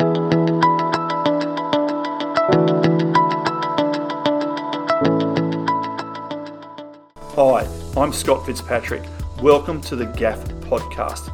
Hi, 0.00 0.06
I'm 7.98 8.14
Scott 8.14 8.46
Fitzpatrick. 8.46 9.02
Welcome 9.42 9.82
to 9.82 9.96
the 9.96 10.06
GAF 10.06 10.42
podcast. 10.62 11.28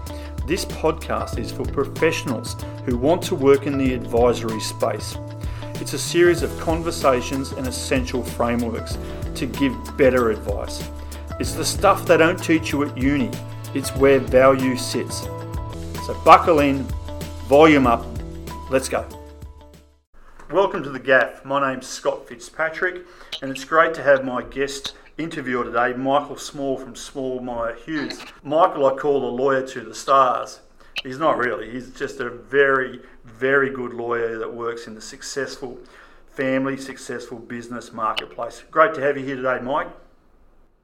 This 0.48 0.64
podcast 0.64 1.38
is 1.38 1.52
for 1.52 1.64
professionals 1.64 2.56
who 2.84 2.98
want 2.98 3.22
to 3.24 3.36
work 3.36 3.68
in 3.68 3.78
the 3.78 3.94
advisory 3.94 4.58
space. 4.58 5.16
It's 5.74 5.92
a 5.92 5.98
series 5.98 6.42
of 6.42 6.58
conversations 6.58 7.52
and 7.52 7.68
essential 7.68 8.24
frameworks 8.24 8.98
to 9.36 9.46
give 9.46 9.76
better 9.96 10.30
advice. 10.30 10.82
It's 11.38 11.52
the 11.52 11.64
stuff 11.64 12.04
they 12.04 12.16
don't 12.16 12.42
teach 12.42 12.72
you 12.72 12.82
at 12.82 12.98
uni, 12.98 13.30
it's 13.74 13.94
where 13.94 14.18
value 14.18 14.76
sits. 14.76 15.20
So 16.04 16.20
buckle 16.24 16.58
in, 16.58 16.82
volume 17.46 17.86
up, 17.86 18.04
let's 18.70 18.88
go. 18.88 19.06
Welcome 20.50 20.82
to 20.82 20.90
the 20.90 21.00
GAF. 21.00 21.44
My 21.44 21.72
name's 21.72 21.86
Scott 21.86 22.28
Fitzpatrick, 22.28 23.04
and 23.40 23.50
it's 23.50 23.64
great 23.64 23.94
to 23.94 24.02
have 24.02 24.24
my 24.24 24.42
guest 24.42 24.94
interviewer 25.18 25.64
today, 25.64 25.92
Michael 25.92 26.36
Small 26.36 26.76
from 26.76 26.96
Small 26.96 27.40
Myers 27.40 27.80
Hughes. 27.84 28.20
Michael, 28.42 28.86
I 28.86 28.96
call 28.96 29.28
a 29.28 29.30
lawyer 29.30 29.66
to 29.68 29.80
the 29.80 29.94
stars. 29.94 30.60
He's 31.02 31.18
not 31.18 31.38
really, 31.38 31.70
he's 31.70 31.90
just 31.90 32.20
a 32.20 32.30
very, 32.30 33.00
very 33.24 33.70
good 33.70 33.94
lawyer 33.94 34.38
that 34.38 34.52
works 34.52 34.86
in 34.86 34.94
the 34.94 35.00
successful 35.00 35.78
family, 36.30 36.76
successful 36.76 37.38
business 37.38 37.92
marketplace. 37.92 38.64
Great 38.70 38.94
to 38.94 39.00
have 39.00 39.16
you 39.16 39.24
here 39.24 39.36
today, 39.36 39.60
Mike. 39.62 39.88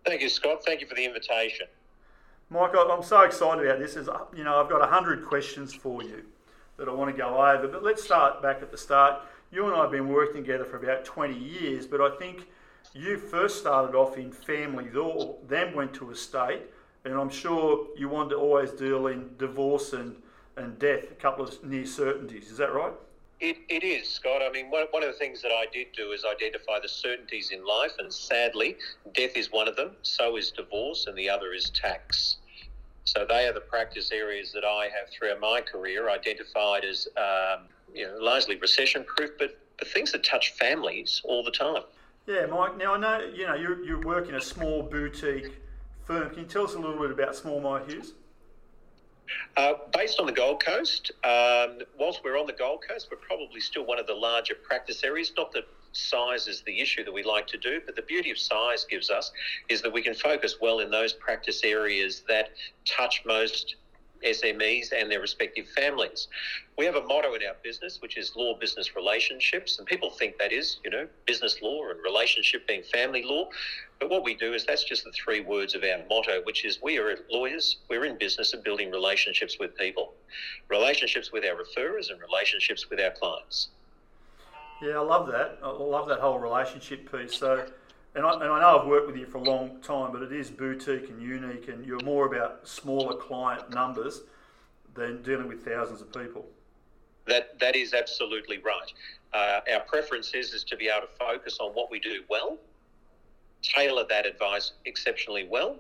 Thank 0.05 0.23
you, 0.23 0.29
Scott. 0.29 0.65
Thank 0.65 0.81
you 0.81 0.87
for 0.87 0.95
the 0.95 1.05
invitation. 1.05 1.67
Mike, 2.49 2.73
I'm 2.77 3.03
so 3.03 3.23
excited 3.23 3.65
about 3.65 3.79
this. 3.79 3.97
Is 3.97 4.09
you 4.37 4.45
know, 4.45 4.61
I've 4.61 4.69
got 4.69 4.87
hundred 4.89 5.25
questions 5.25 5.73
for 5.73 6.03
you 6.03 6.25
that 6.83 6.91
I 6.91 6.95
want 6.95 7.15
to 7.15 7.17
go 7.17 7.37
over. 7.37 7.69
But 7.69 7.85
let's 7.85 8.03
start 8.03 8.43
back 8.43 8.61
at 8.61 8.73
the 8.73 8.77
start. 8.77 9.23
You 9.53 9.67
and 9.67 9.75
I 9.75 9.83
have 9.83 9.93
been 9.93 10.09
working 10.09 10.43
together 10.43 10.65
for 10.65 10.83
about 10.83 11.05
20 11.05 11.39
years, 11.39 11.87
but 11.87 12.01
I 12.01 12.17
think 12.17 12.49
you 12.93 13.19
first 13.19 13.61
started 13.61 13.97
off 13.97 14.19
in 14.19 14.33
family 14.33 14.91
law, 14.91 15.37
then 15.47 15.77
went 15.77 15.95
to 15.95 16.11
estate, 16.11 16.63
and 17.05 17.15
I'm 17.15 17.31
sure 17.31 17.87
you 17.97 18.09
wanted 18.09 18.31
to 18.31 18.37
always 18.37 18.73
deal 18.73 19.07
in 19.07 19.31
divorce 19.39 19.93
and, 19.93 20.17
and 20.57 20.77
death, 20.81 21.05
a 21.13 21.15
couple 21.15 21.45
of 21.45 21.63
near 21.63 21.87
certainties. 21.87 22.51
Is 22.51 22.59
that 22.59 22.75
right? 22.75 22.93
It, 23.39 23.59
it 23.69 23.85
is, 23.85 24.09
Scott. 24.09 24.43
I 24.43 24.51
mean, 24.51 24.69
one, 24.69 24.87
one 24.91 25.05
of 25.05 25.13
the 25.13 25.19
things 25.19 25.41
that 25.43 25.53
I 25.53 25.67
did 25.73 25.89
do 25.97 26.11
is 26.11 26.25
identify 26.25 26.81
the 26.83 26.89
certainties 26.89 27.53
in 27.53 27.65
life, 27.65 27.93
and 28.01 28.13
sadly, 28.13 28.77
death 29.15 29.37
is 29.37 29.53
one 29.53 29.69
of 29.69 29.77
them, 29.77 29.93
so 30.03 30.37
is 30.37 30.51
divorce, 30.51 31.07
and 31.07 31.17
the 31.17 31.31
other 31.31 31.53
is 31.53 31.71
tax. 31.71 32.39
So 33.05 33.27
they 33.29 33.47
are 33.47 33.53
the 33.53 33.61
practice 33.61 34.13
areas 34.13 34.53
that 34.53 34.65
I 34.65 34.85
have 34.85 35.11
throughout 35.11 35.41
my 35.41 35.61
career 35.61 36.09
identified 36.09 36.85
as 36.85 37.09
um, 37.17 37.67
you 37.93 38.07
know, 38.07 38.17
largely 38.21 38.57
recession 38.57 39.05
proof, 39.05 39.33
but, 39.39 39.59
but 39.79 39.89
things 39.89 40.13
that 40.13 40.25
touch 40.25 40.53
families 40.53 41.21
all 41.25 41.43
the 41.43 41.51
time. 41.51 41.83
Yeah, 42.27 42.47
Mike. 42.47 42.77
Now 42.77 42.95
I 42.95 42.99
know 42.99 43.19
you 43.35 43.47
know 43.47 43.55
you 43.55 43.85
you 43.85 44.01
work 44.01 44.29
in 44.29 44.37
a 44.37 44.41
small 44.41 44.83
boutique 44.83 45.61
firm. 46.05 46.31
Can 46.31 46.41
you 46.41 46.45
tell 46.45 46.65
us 46.65 46.75
a 46.75 46.79
little 46.79 47.01
bit 47.01 47.11
about 47.11 47.35
Small 47.35 47.61
Myers 47.61 47.93
Hughes? 47.93 48.13
Uh, 49.57 49.75
based 49.93 50.21
on 50.21 50.27
the 50.27 50.33
Gold 50.33 50.63
Coast, 50.63 51.11
um, 51.25 51.79
whilst 51.99 52.21
we're 52.23 52.39
on 52.39 52.47
the 52.47 52.53
Gold 52.53 52.85
Coast, 52.89 53.09
we're 53.11 53.17
probably 53.19 53.61
still 53.61 53.85
one 53.85 53.99
of 53.99 54.07
the 54.07 54.15
larger 54.15 54.55
practice 54.55 55.03
areas. 55.03 55.33
Not 55.37 55.53
that 55.53 55.65
size 55.93 56.49
is 56.49 56.63
the 56.63 56.81
issue 56.81 57.05
that 57.05 57.13
we 57.13 57.23
like 57.23 57.47
to 57.49 57.59
do, 57.59 57.81
but 57.85 57.97
the 57.97 58.03
beauty 58.03 58.31
of 58.31 58.39
size 58.39 58.87
gives 58.89 59.11
us 59.11 59.31
is 59.69 59.83
that 59.83 59.93
we 59.93 60.03
can 60.03 60.15
focus 60.15 60.57
well 60.61 60.81
in 60.81 60.91
those 60.91 61.13
practice 61.13 61.63
areas 61.65 62.23
that 62.29 62.51
touch 62.85 63.23
most 63.27 63.77
SMEs 64.25 64.93
and 64.93 65.11
their 65.11 65.21
respective 65.21 65.69
families. 65.69 66.29
We 66.79 66.87
have 66.87 66.95
a 66.95 67.03
motto 67.03 67.35
in 67.35 67.43
our 67.47 67.57
business, 67.63 68.01
which 68.01 68.17
is 68.17 68.33
law 68.37 68.57
business 68.59 68.95
relationships, 68.97 69.79
and 69.79 69.87
people 69.87 70.11
think 70.11 70.39
that 70.39 70.53
is, 70.53 70.79
you 70.85 70.91
know, 70.91 71.07
business 71.27 71.61
law 71.63 71.91
and 71.91 71.99
relationship 72.03 72.67
being 72.67 72.83
family 72.83 73.23
law. 73.23 73.49
But 74.01 74.11
what 74.11 74.25
we 74.25 74.35
do 74.35 74.55
is 74.55 74.65
that's 74.65 74.85
just 74.85 75.05
the 75.05 75.13
three 75.13 75.41
words 75.41 75.75
of 75.75 75.83
our 75.83 75.99
motto, 76.09 76.41
which 76.45 76.65
is 76.65 76.79
we 76.83 76.99
are 76.99 77.17
lawyers, 77.31 77.79
we're 77.89 78.05
in 78.05 78.19
business 78.19 78.53
of 78.53 78.65
building 78.65 78.91
relationships 78.91 79.57
with 79.59 79.77
people, 79.77 80.15
relationships 80.69 81.33
with 81.33 81.45
our 81.45 81.57
referrers, 81.57 82.11
and 82.11 82.21
relationships 82.21 82.89
with 82.91 83.01
our 83.01 83.11
clients. 83.11 83.69
Yeah, 84.83 84.99
I 84.99 85.03
love 85.03 85.29
that. 85.29 85.61
I 85.63 85.71
love 85.71 86.09
that 86.09 86.19
whole 86.19 86.41
relationship 86.41 87.11
piece. 87.11 87.39
So, 87.39 87.65
and 88.17 88.27
I, 88.27 88.33
and 88.33 88.43
I 88.43 88.61
know 88.61 88.81
I've 88.81 88.89
worked 88.89 89.07
with 89.07 89.17
you 89.17 89.27
for 89.27 89.39
a 89.39 89.43
long 89.43 89.81
time, 89.81 90.11
but 90.11 90.23
it 90.23 90.33
is 90.33 90.51
boutique 90.51 91.09
and 91.09 91.23
unique, 91.23 91.69
and 91.69 91.87
you're 91.87 92.03
more 92.03 92.27
about 92.27 92.67
smaller 92.67 93.15
client 93.15 93.71
numbers 93.71 94.23
than 94.95 95.23
dealing 95.23 95.47
with 95.47 95.65
thousands 95.65 96.01
of 96.01 96.13
people. 96.13 96.45
That 97.29 97.61
that 97.61 97.77
is 97.77 97.95
absolutely 97.95 98.59
right. 98.59 98.93
Uh, 99.33 99.61
our 99.73 99.81
preference 99.87 100.35
is 100.35 100.53
is 100.53 100.65
to 100.65 100.77
be 100.77 100.89
able 100.89 101.07
to 101.07 101.13
focus 101.17 101.59
on 101.61 101.71
what 101.75 101.89
we 101.89 102.01
do 102.01 102.25
well, 102.29 102.59
tailor 103.63 104.05
that 104.09 104.27
advice 104.27 104.73
exceptionally 104.85 105.47
well, 105.49 105.77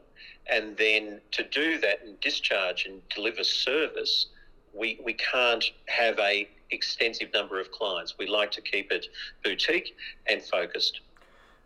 and 0.49 0.77
then 0.77 1.21
to 1.33 1.43
do 1.43 1.79
that 1.79 2.05
and 2.05 2.21
discharge 2.21 2.87
and 2.87 3.03
deliver 3.09 3.43
service, 3.43 4.27
we 4.73 5.01
we 5.05 5.15
can't 5.15 5.65
have 5.87 6.21
a 6.21 6.49
extensive 6.73 7.33
number 7.33 7.61
of 7.61 7.71
clients. 7.71 8.17
We 8.19 8.27
like 8.27 8.51
to 8.53 8.61
keep 8.61 8.91
it 8.91 9.07
boutique 9.45 9.97
and 10.29 10.43
focused. 10.43 11.01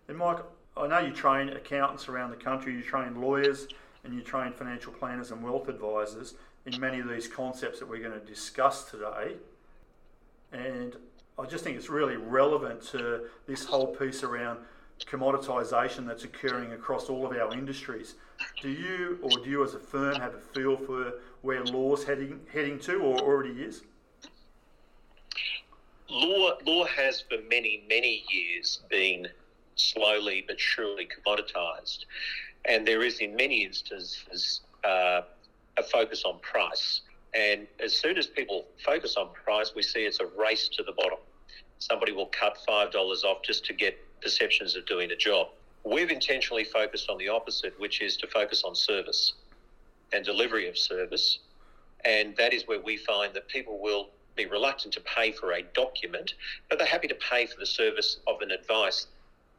And 0.08 0.18
Mike, 0.18 0.38
I 0.76 0.86
know 0.86 0.98
you 0.98 1.12
train 1.12 1.48
accountants 1.50 2.08
around 2.08 2.30
the 2.30 2.36
country, 2.36 2.74
you 2.74 2.82
train 2.82 3.20
lawyers, 3.20 3.66
and 4.04 4.14
you 4.14 4.20
train 4.20 4.52
financial 4.52 4.92
planners 4.92 5.30
and 5.30 5.42
wealth 5.42 5.68
advisors 5.68 6.34
in 6.66 6.78
many 6.80 7.00
of 7.00 7.08
these 7.08 7.26
concepts 7.28 7.78
that 7.78 7.88
we're 7.88 8.02
going 8.02 8.18
to 8.18 8.26
discuss 8.26 8.90
today. 8.90 9.36
And 10.52 10.96
I 11.38 11.44
just 11.44 11.64
think 11.64 11.76
it's 11.76 11.88
really 11.88 12.16
relevant 12.16 12.82
to 12.88 13.26
this 13.46 13.64
whole 13.64 13.88
piece 13.88 14.22
around 14.22 14.58
commoditisation 15.04 16.06
that's 16.06 16.24
occurring 16.24 16.72
across 16.72 17.08
all 17.10 17.26
of 17.26 17.32
our 17.36 17.52
industries. 17.52 18.14
Do 18.62 18.70
you 18.70 19.18
or 19.22 19.30
do 19.44 19.50
you 19.50 19.62
as 19.62 19.74
a 19.74 19.78
firm 19.78 20.16
have 20.16 20.34
a 20.34 20.40
feel 20.40 20.76
for 20.76 21.14
where 21.42 21.62
law's 21.64 22.04
heading 22.04 22.40
heading 22.52 22.78
to 22.80 23.00
or 23.00 23.18
already 23.18 23.62
is? 23.62 23.82
Law 26.08 26.56
law 26.64 26.84
has 26.84 27.22
for 27.22 27.38
many, 27.48 27.84
many 27.88 28.24
years 28.30 28.80
been 28.88 29.28
slowly 29.74 30.44
but 30.46 30.58
surely 30.60 31.06
commoditized. 31.06 32.04
And 32.64 32.86
there 32.86 33.02
is, 33.02 33.18
in 33.18 33.36
many 33.36 33.64
instances, 33.64 34.60
uh, 34.84 35.22
a 35.76 35.82
focus 35.82 36.24
on 36.24 36.38
price. 36.40 37.02
And 37.34 37.66
as 37.80 37.94
soon 37.94 38.16
as 38.16 38.26
people 38.26 38.66
focus 38.84 39.16
on 39.16 39.28
price, 39.32 39.72
we 39.74 39.82
see 39.82 40.00
it's 40.00 40.20
a 40.20 40.26
race 40.26 40.68
to 40.68 40.82
the 40.82 40.92
bottom. 40.92 41.18
Somebody 41.78 42.12
will 42.12 42.26
cut 42.26 42.58
$5 42.66 43.24
off 43.24 43.42
just 43.42 43.64
to 43.66 43.74
get 43.74 43.98
perceptions 44.22 44.74
of 44.74 44.86
doing 44.86 45.10
a 45.10 45.16
job. 45.16 45.48
We've 45.84 46.10
intentionally 46.10 46.64
focused 46.64 47.10
on 47.10 47.18
the 47.18 47.28
opposite, 47.28 47.78
which 47.78 48.00
is 48.00 48.16
to 48.18 48.26
focus 48.26 48.64
on 48.64 48.74
service 48.74 49.34
and 50.12 50.24
delivery 50.24 50.68
of 50.68 50.78
service. 50.78 51.40
And 52.04 52.34
that 52.36 52.52
is 52.52 52.66
where 52.66 52.80
we 52.80 52.96
find 52.96 53.34
that 53.34 53.48
people 53.48 53.78
will 53.80 54.10
be 54.36 54.46
reluctant 54.46 54.94
to 54.94 55.00
pay 55.00 55.32
for 55.32 55.52
a 55.52 55.62
document, 55.74 56.34
but 56.68 56.78
they're 56.78 56.86
happy 56.86 57.08
to 57.08 57.16
pay 57.16 57.46
for 57.46 57.58
the 57.58 57.66
service 57.66 58.18
of 58.26 58.40
an 58.42 58.50
advice 58.50 59.06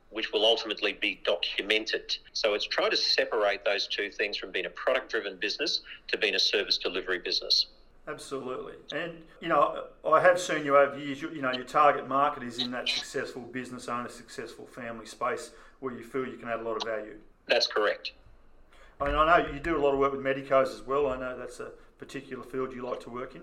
which 0.10 0.32
will 0.32 0.46
ultimately 0.46 0.94
be 0.94 1.20
documented. 1.26 2.16
So 2.34 2.54
it's 2.54 2.66
trying 2.66 2.92
to 2.92 2.98
separate 2.98 3.66
those 3.66 3.88
two 3.88 4.10
things 4.10 4.38
from 4.38 4.52
being 4.52 4.66
a 4.66 4.70
product 4.70 5.12
driven 5.12 5.36
business 5.38 5.82
to 6.08 6.18
being 6.18 6.36
a 6.36 6.40
service 6.40 6.78
delivery 6.78 7.20
business. 7.20 7.68
Absolutely. 8.08 8.76
And, 8.94 9.22
you 9.42 9.50
know, 9.50 9.88
I 10.10 10.22
have 10.22 10.40
seen 10.40 10.64
you 10.64 10.78
over 10.78 10.96
the 10.96 11.04
years, 11.04 11.22
you 11.22 11.42
know, 11.42 11.52
your 11.52 11.66
target 11.66 12.08
market 12.08 12.44
is 12.44 12.60
in 12.60 12.72
that 12.72 12.88
successful 12.88 13.42
business 13.42 13.90
owner, 13.90 14.08
successful 14.08 14.66
family 14.66 15.06
space 15.06 15.52
where 15.82 15.94
you 15.94 16.06
feel 16.06 16.26
you 16.26 16.38
can 16.38 16.48
add 16.48 16.62
a 16.62 16.64
lot 16.64 16.78
of 16.78 16.84
value. 16.84 17.16
That's 17.48 17.68
correct. 17.68 18.14
I 19.02 19.08
mean, 19.08 19.16
I 19.16 19.40
know 19.40 19.52
you 19.52 19.60
do 19.60 19.76
a 19.76 19.82
lot 19.84 19.92
of 19.92 20.00
work 20.00 20.14
with 20.14 20.22
medicos 20.22 20.74
as 20.74 20.82
well. 20.82 21.08
I 21.08 21.18
know 21.18 21.38
that's 21.38 21.60
a 21.60 21.72
particular 22.00 22.44
field 22.44 22.74
you 22.74 22.82
like 22.82 23.02
to 23.02 23.10
work 23.10 23.36
in. 23.36 23.42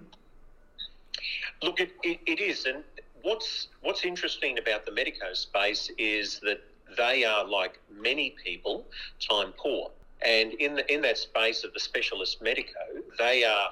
Look, 1.62 1.80
it, 1.80 1.92
it, 2.02 2.20
it 2.26 2.40
is. 2.40 2.64
And 2.66 2.84
what's 3.22 3.68
what's 3.82 4.04
interesting 4.04 4.58
about 4.58 4.84
the 4.86 4.92
medico 4.92 5.32
space 5.32 5.90
is 5.98 6.40
that 6.40 6.60
they 6.96 7.24
are 7.24 7.46
like 7.46 7.78
many 7.90 8.34
people, 8.44 8.86
time 9.18 9.52
poor, 9.56 9.90
and 10.22 10.52
in 10.54 10.74
the, 10.74 10.92
in 10.92 11.00
that 11.02 11.18
space 11.18 11.64
of 11.64 11.72
the 11.72 11.80
specialist 11.80 12.40
medico, 12.42 12.78
they 13.18 13.44
are 13.44 13.70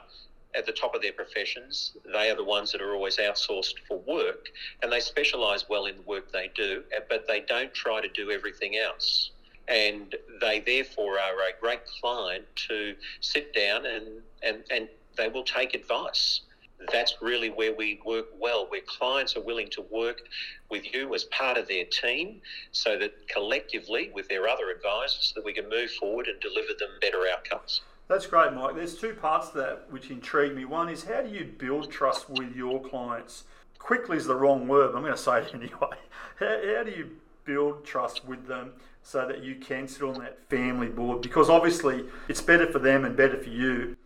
at 0.54 0.66
the 0.66 0.72
top 0.72 0.94
of 0.94 1.02
their 1.02 1.12
professions. 1.12 1.92
They 2.12 2.30
are 2.30 2.36
the 2.36 2.44
ones 2.44 2.72
that 2.72 2.82
are 2.82 2.94
always 2.94 3.16
outsourced 3.16 3.74
for 3.88 3.98
work, 4.00 4.48
and 4.82 4.92
they 4.92 5.00
specialise 5.00 5.68
well 5.68 5.86
in 5.86 5.96
the 5.96 6.02
work 6.02 6.32
they 6.32 6.50
do, 6.54 6.82
but 7.08 7.26
they 7.26 7.40
don't 7.40 7.72
try 7.72 8.00
to 8.00 8.08
do 8.08 8.30
everything 8.30 8.76
else. 8.76 9.30
And 9.68 10.14
they 10.40 10.60
therefore 10.60 11.18
are 11.18 11.34
a 11.34 11.60
great 11.60 11.80
client 12.00 12.44
to 12.68 12.94
sit 13.20 13.54
down 13.54 13.86
and, 13.86 14.06
and, 14.42 14.64
and 14.70 14.88
they 15.16 15.28
will 15.28 15.44
take 15.44 15.74
advice 15.74 16.40
that's 16.90 17.16
really 17.20 17.50
where 17.50 17.74
we 17.74 18.00
work 18.04 18.26
well, 18.38 18.66
where 18.68 18.80
clients 18.86 19.36
are 19.36 19.42
willing 19.42 19.68
to 19.70 19.82
work 19.90 20.22
with 20.70 20.92
you 20.92 21.14
as 21.14 21.24
part 21.24 21.56
of 21.56 21.68
their 21.68 21.84
team 21.84 22.40
so 22.70 22.98
that 22.98 23.28
collectively 23.28 24.10
with 24.14 24.28
their 24.28 24.48
other 24.48 24.70
advisors 24.70 25.32
that 25.34 25.44
we 25.44 25.52
can 25.52 25.68
move 25.68 25.90
forward 25.92 26.26
and 26.26 26.40
deliver 26.40 26.72
them 26.78 26.90
better 27.00 27.24
outcomes. 27.32 27.82
That's 28.08 28.26
great, 28.26 28.52
Mike. 28.52 28.74
There's 28.74 28.96
two 28.96 29.14
parts 29.14 29.50
to 29.50 29.58
that 29.58 29.86
which 29.90 30.10
intrigue 30.10 30.54
me. 30.54 30.64
One 30.64 30.88
is 30.88 31.04
how 31.04 31.22
do 31.22 31.28
you 31.28 31.44
build 31.44 31.90
trust 31.90 32.28
with 32.28 32.54
your 32.54 32.80
clients? 32.82 33.44
Quickly 33.78 34.16
is 34.16 34.26
the 34.26 34.34
wrong 34.34 34.68
word, 34.68 34.94
I'm 34.94 35.02
going 35.02 35.12
to 35.12 35.18
say 35.18 35.42
it 35.42 35.50
anyway. 35.54 35.98
How, 36.38 36.60
how 36.76 36.82
do 36.84 36.90
you 36.90 37.10
build 37.44 37.84
trust 37.84 38.24
with 38.24 38.46
them 38.46 38.72
so 39.02 39.26
that 39.26 39.42
you 39.42 39.56
can 39.56 39.88
sit 39.88 40.02
on 40.02 40.14
that 40.20 40.38
family 40.48 40.88
board? 40.88 41.22
Because 41.22 41.50
obviously 41.50 42.04
it's 42.28 42.40
better 42.40 42.70
for 42.70 42.78
them 42.78 43.04
and 43.04 43.16
better 43.16 43.38
for 43.38 43.50
you 43.50 43.96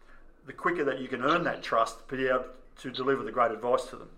the 0.46 0.52
quicker 0.52 0.84
that 0.84 1.00
you 1.00 1.08
can 1.08 1.22
earn 1.22 1.44
that 1.44 1.62
trust, 1.62 2.06
be 2.08 2.28
able 2.28 2.44
to 2.78 2.90
deliver 2.90 3.22
the 3.22 3.32
great 3.32 3.50
advice 3.50 3.84
to 3.86 3.96
them. 3.96 4.08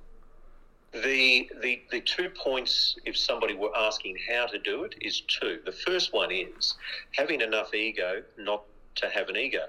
The, 0.92 1.50
the, 1.60 1.82
the 1.90 2.00
two 2.00 2.30
points, 2.30 2.96
if 3.04 3.16
somebody 3.16 3.54
were 3.54 3.76
asking 3.76 4.16
how 4.30 4.46
to 4.46 4.58
do 4.58 4.84
it, 4.84 4.94
is 5.00 5.20
two. 5.20 5.60
The 5.64 5.72
first 5.72 6.14
one 6.14 6.30
is 6.32 6.74
having 7.12 7.42
enough 7.42 7.74
ego 7.74 8.22
not 8.38 8.64
to 8.96 9.08
have 9.10 9.28
an 9.28 9.36
ego. 9.36 9.66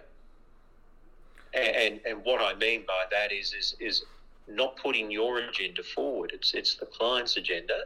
And, 1.54 2.00
and 2.06 2.24
what 2.24 2.42
I 2.42 2.56
mean 2.56 2.84
by 2.88 3.06
that 3.12 3.32
is, 3.32 3.54
is, 3.54 3.76
is 3.80 4.06
not 4.48 4.78
putting 4.78 5.12
your 5.12 5.40
agenda 5.40 5.84
forward. 5.84 6.32
It's, 6.34 6.54
it's 6.54 6.76
the 6.76 6.86
client's 6.86 7.38
agenda. 7.38 7.86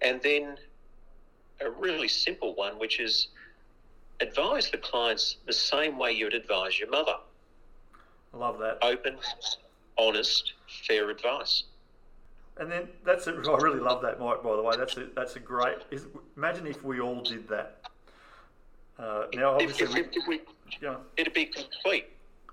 And 0.00 0.20
then 0.22 0.56
a 1.60 1.70
really 1.70 2.08
simple 2.08 2.54
one, 2.54 2.78
which 2.78 3.00
is 3.00 3.28
advise 4.20 4.70
the 4.70 4.78
clients 4.78 5.38
the 5.46 5.52
same 5.52 5.98
way 5.98 6.12
you 6.12 6.26
would 6.26 6.34
advise 6.34 6.78
your 6.78 6.90
mother. 6.90 7.16
I 8.32 8.36
love 8.36 8.58
that. 8.58 8.78
Open, 8.82 9.16
honest, 10.00 10.54
fair 10.86 11.10
advice. 11.10 11.64
And 12.58 12.70
then 12.70 12.88
that's 13.04 13.26
a, 13.26 13.30
I 13.48 13.56
really 13.56 13.80
love 13.80 14.02
that, 14.02 14.20
Mike. 14.20 14.42
By 14.42 14.56
the 14.56 14.62
way, 14.62 14.76
that's 14.76 14.96
a 14.96 15.06
that's 15.14 15.36
a 15.36 15.40
great. 15.40 15.78
Is, 15.90 16.06
imagine 16.36 16.66
if 16.66 16.84
we 16.84 17.00
all 17.00 17.22
did 17.22 17.48
that. 17.48 17.78
Uh, 18.98 19.26
now, 19.34 19.52
obviously, 19.54 19.86
if, 19.86 19.96
if, 19.96 20.06
if 20.12 20.28
we, 20.28 20.40
yeah. 20.82 20.96
it'd 21.16 21.32
be 21.32 21.46
complete. 21.46 22.06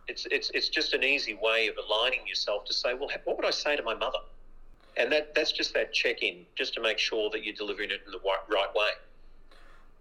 It's 0.07 0.25
it's 0.31 0.49
it's 0.53 0.69
just 0.69 0.93
an 0.93 1.03
easy 1.03 1.37
way 1.41 1.67
of 1.67 1.75
aligning 1.77 2.25
yourself 2.25 2.65
to 2.65 2.73
say, 2.73 2.93
well, 2.93 3.09
what 3.25 3.37
would 3.37 3.45
I 3.45 3.51
say 3.51 3.75
to 3.75 3.83
my 3.83 3.95
mother? 3.95 4.19
And 4.95 5.11
that 5.11 5.35
that's 5.35 5.51
just 5.51 5.73
that 5.73 5.93
check 5.93 6.23
in, 6.23 6.45
just 6.55 6.73
to 6.75 6.81
make 6.81 6.97
sure 6.97 7.29
that 7.31 7.43
you're 7.43 7.53
delivering 7.53 7.91
it 7.91 8.01
in 8.05 8.11
the 8.11 8.19
right 8.23 8.73
way. 8.73 8.89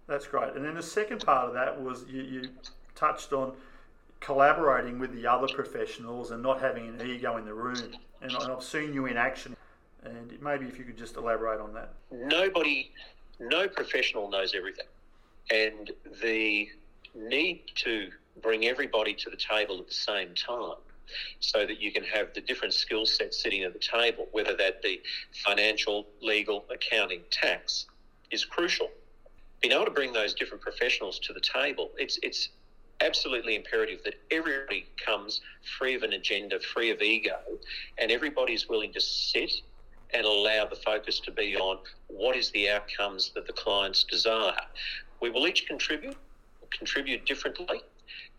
That's 0.07 0.25
great. 0.25 0.55
And 0.55 0.63
then 0.63 0.75
the 0.75 0.83
second 0.83 1.25
part 1.25 1.49
of 1.49 1.53
that 1.53 1.81
was 1.81 2.05
you, 2.09 2.21
you 2.21 2.49
touched 2.95 3.33
on 3.33 3.53
collaborating 4.19 4.99
with 4.99 5.13
the 5.13 5.27
other 5.27 5.47
professionals 5.47 6.31
and 6.31 6.41
not 6.41 6.59
having 6.59 6.87
an 6.87 7.07
ego 7.07 7.37
in 7.37 7.45
the 7.45 7.53
room. 7.53 7.93
And 8.21 8.35
I've 8.35 8.63
seen 8.63 8.93
you 8.93 9.05
in 9.05 9.17
action. 9.17 9.55
And 10.03 10.31
maybe 10.41 10.65
if 10.65 10.77
you 10.77 10.85
could 10.85 10.97
just 10.97 11.17
elaborate 11.17 11.59
on 11.59 11.73
that. 11.73 11.93
Nobody, 12.11 12.91
no 13.39 13.67
professional 13.67 14.29
knows 14.29 14.53
everything. 14.55 14.85
And 15.51 15.91
the 16.21 16.69
need 17.15 17.63
to 17.75 18.09
bring 18.41 18.65
everybody 18.65 19.13
to 19.13 19.29
the 19.29 19.37
table 19.37 19.79
at 19.79 19.87
the 19.87 19.93
same 19.93 20.33
time 20.35 20.77
so 21.39 21.65
that 21.65 21.79
you 21.79 21.91
can 21.91 22.03
have 22.03 22.33
the 22.33 22.41
different 22.41 22.73
skill 22.73 23.05
sets 23.05 23.41
sitting 23.41 23.63
at 23.63 23.73
the 23.73 23.79
table, 23.79 24.27
whether 24.31 24.55
that 24.55 24.81
be 24.81 25.01
financial, 25.45 26.05
legal, 26.21 26.65
accounting, 26.69 27.21
tax, 27.31 27.85
is 28.31 28.43
crucial. 28.45 28.89
Being 29.61 29.73
able 29.73 29.85
to 29.85 29.91
bring 29.91 30.13
those 30.13 30.33
different 30.33 30.61
professionals 30.61 31.19
to 31.19 31.33
the 31.33 31.41
table, 31.41 31.91
it's, 31.97 32.19
it's 32.21 32.49
absolutely 33.01 33.55
imperative 33.55 33.99
that 34.03 34.15
everybody 34.31 34.85
comes 35.03 35.41
free 35.77 35.95
of 35.95 36.03
an 36.03 36.13
agenda, 36.13 36.59
free 36.59 36.89
of 36.89 37.01
ego, 37.01 37.37
and 37.97 38.11
everybody's 38.11 38.67
willing 38.67 38.91
to 38.93 39.01
sit 39.01 39.51
and 40.13 40.25
allow 40.25 40.65
the 40.65 40.75
focus 40.75 41.19
to 41.19 41.31
be 41.31 41.55
on 41.57 41.79
what 42.07 42.35
is 42.35 42.49
the 42.51 42.69
outcomes 42.69 43.31
that 43.35 43.45
the 43.45 43.53
clients 43.53 44.03
desire. 44.03 44.55
We 45.19 45.29
will 45.29 45.47
each 45.47 45.67
contribute, 45.67 46.15
contribute 46.71 47.25
differently, 47.25 47.81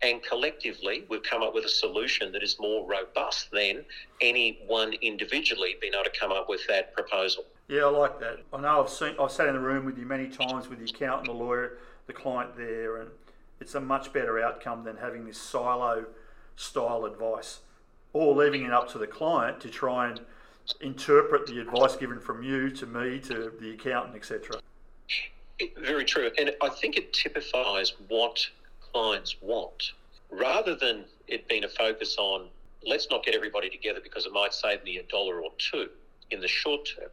and 0.01 0.23
collectively 0.23 1.05
we've 1.09 1.23
come 1.23 1.43
up 1.43 1.53
with 1.53 1.65
a 1.65 1.69
solution 1.69 2.31
that 2.31 2.41
is 2.41 2.57
more 2.59 2.87
robust 2.87 3.51
than 3.51 3.85
any 4.21 4.59
one 4.65 4.93
individually 5.01 5.75
being 5.79 5.93
able 5.93 6.05
to 6.05 6.19
come 6.19 6.31
up 6.31 6.49
with 6.49 6.61
that 6.67 6.93
proposal. 6.93 7.43
Yeah, 7.67 7.83
I 7.83 7.89
like 7.89 8.19
that. 8.19 8.39
I 8.51 8.61
know 8.61 8.83
I've 8.83 8.89
seen 8.89 9.15
I've 9.19 9.31
sat 9.31 9.47
in 9.47 9.53
the 9.53 9.59
room 9.59 9.85
with 9.85 9.97
you 9.97 10.05
many 10.05 10.27
times 10.27 10.69
with 10.69 10.79
the 10.79 10.85
accountant, 10.85 11.27
the 11.27 11.33
lawyer, 11.33 11.77
the 12.07 12.13
client 12.13 12.57
there, 12.57 12.97
and 13.01 13.11
it's 13.59 13.75
a 13.75 13.79
much 13.79 14.13
better 14.13 14.41
outcome 14.41 14.83
than 14.83 14.97
having 14.97 15.25
this 15.25 15.37
silo 15.37 16.05
style 16.55 17.05
advice 17.05 17.59
or 18.13 18.35
leaving 18.35 18.63
it 18.63 18.71
up 18.71 18.89
to 18.91 18.97
the 18.97 19.07
client 19.07 19.59
to 19.61 19.69
try 19.69 20.09
and 20.09 20.21
interpret 20.81 21.47
the 21.47 21.59
advice 21.59 21.95
given 21.95 22.19
from 22.19 22.43
you 22.43 22.69
to 22.69 22.85
me 22.85 23.19
to 23.19 23.51
the 23.59 23.71
accountant, 23.71 24.15
etc. 24.15 24.57
Very 25.77 26.05
true. 26.05 26.29
And 26.37 26.51
I 26.61 26.69
think 26.69 26.97
it 26.97 27.13
typifies 27.13 27.93
what 28.07 28.47
clients 28.93 29.35
want 29.41 29.91
rather 30.29 30.75
than 30.75 31.05
it 31.27 31.47
being 31.47 31.63
a 31.63 31.69
focus 31.69 32.15
on 32.17 32.47
let's 32.85 33.09
not 33.09 33.23
get 33.23 33.35
everybody 33.35 33.69
together 33.69 33.99
because 34.01 34.25
it 34.25 34.31
might 34.31 34.53
save 34.53 34.83
me 34.83 34.97
a 34.97 35.03
dollar 35.03 35.41
or 35.41 35.51
two 35.57 35.89
in 36.31 36.39
the 36.39 36.47
short 36.47 36.87
term. 36.95 37.09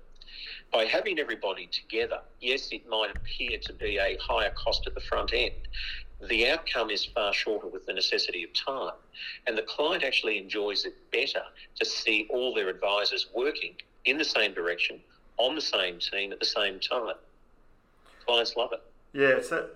By 0.73 0.85
having 0.85 1.19
everybody 1.19 1.67
together, 1.67 2.21
yes, 2.41 2.69
it 2.73 2.89
might 2.89 3.17
appear 3.17 3.59
to 3.59 3.73
be 3.73 3.99
a 3.99 4.17
higher 4.21 4.51
cost 4.51 4.87
at 4.87 4.95
the 4.95 5.01
front 5.01 5.33
end, 5.33 5.55
the 6.21 6.49
outcome 6.49 6.91
is 6.91 7.05
far 7.05 7.33
shorter 7.33 7.67
with 7.67 7.87
the 7.87 7.93
necessity 7.93 8.45
of 8.45 8.51
time. 8.55 8.95
And 9.47 9.57
the 9.57 9.63
client 9.63 10.03
actually 10.03 10.39
enjoys 10.39 10.85
it 10.85 10.95
better 11.11 11.43
to 11.79 11.85
see 11.85 12.27
all 12.31 12.55
their 12.55 12.69
advisors 12.69 13.27
working 13.35 13.75
in 14.05 14.17
the 14.19 14.25
same 14.25 14.55
direction, 14.55 15.01
on 15.37 15.55
the 15.55 15.61
same 15.61 15.99
team 15.99 16.33
at 16.33 16.41
the 16.41 16.47
same 16.47 16.81
time. 16.81 17.15
Clients 18.25 18.57
love 18.57 18.73
it. 18.73 18.83
Yeah, 19.13 19.37
it's 19.37 19.51
that 19.51 19.71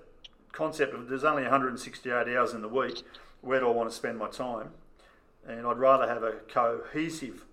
concept 0.52 0.94
of 0.94 1.08
there's 1.08 1.24
only 1.24 1.42
168 1.42 2.36
hours 2.36 2.52
in 2.52 2.62
the 2.62 2.68
week. 2.68 3.02
Where 3.42 3.60
do 3.60 3.68
I 3.68 3.70
want 3.70 3.90
to 3.90 3.94
spend 3.94 4.18
my 4.18 4.28
time? 4.28 4.70
And 5.46 5.66
I'd 5.66 5.78
rather 5.78 6.06
have 6.06 6.22
a 6.22 6.32
cohesive 6.48 7.44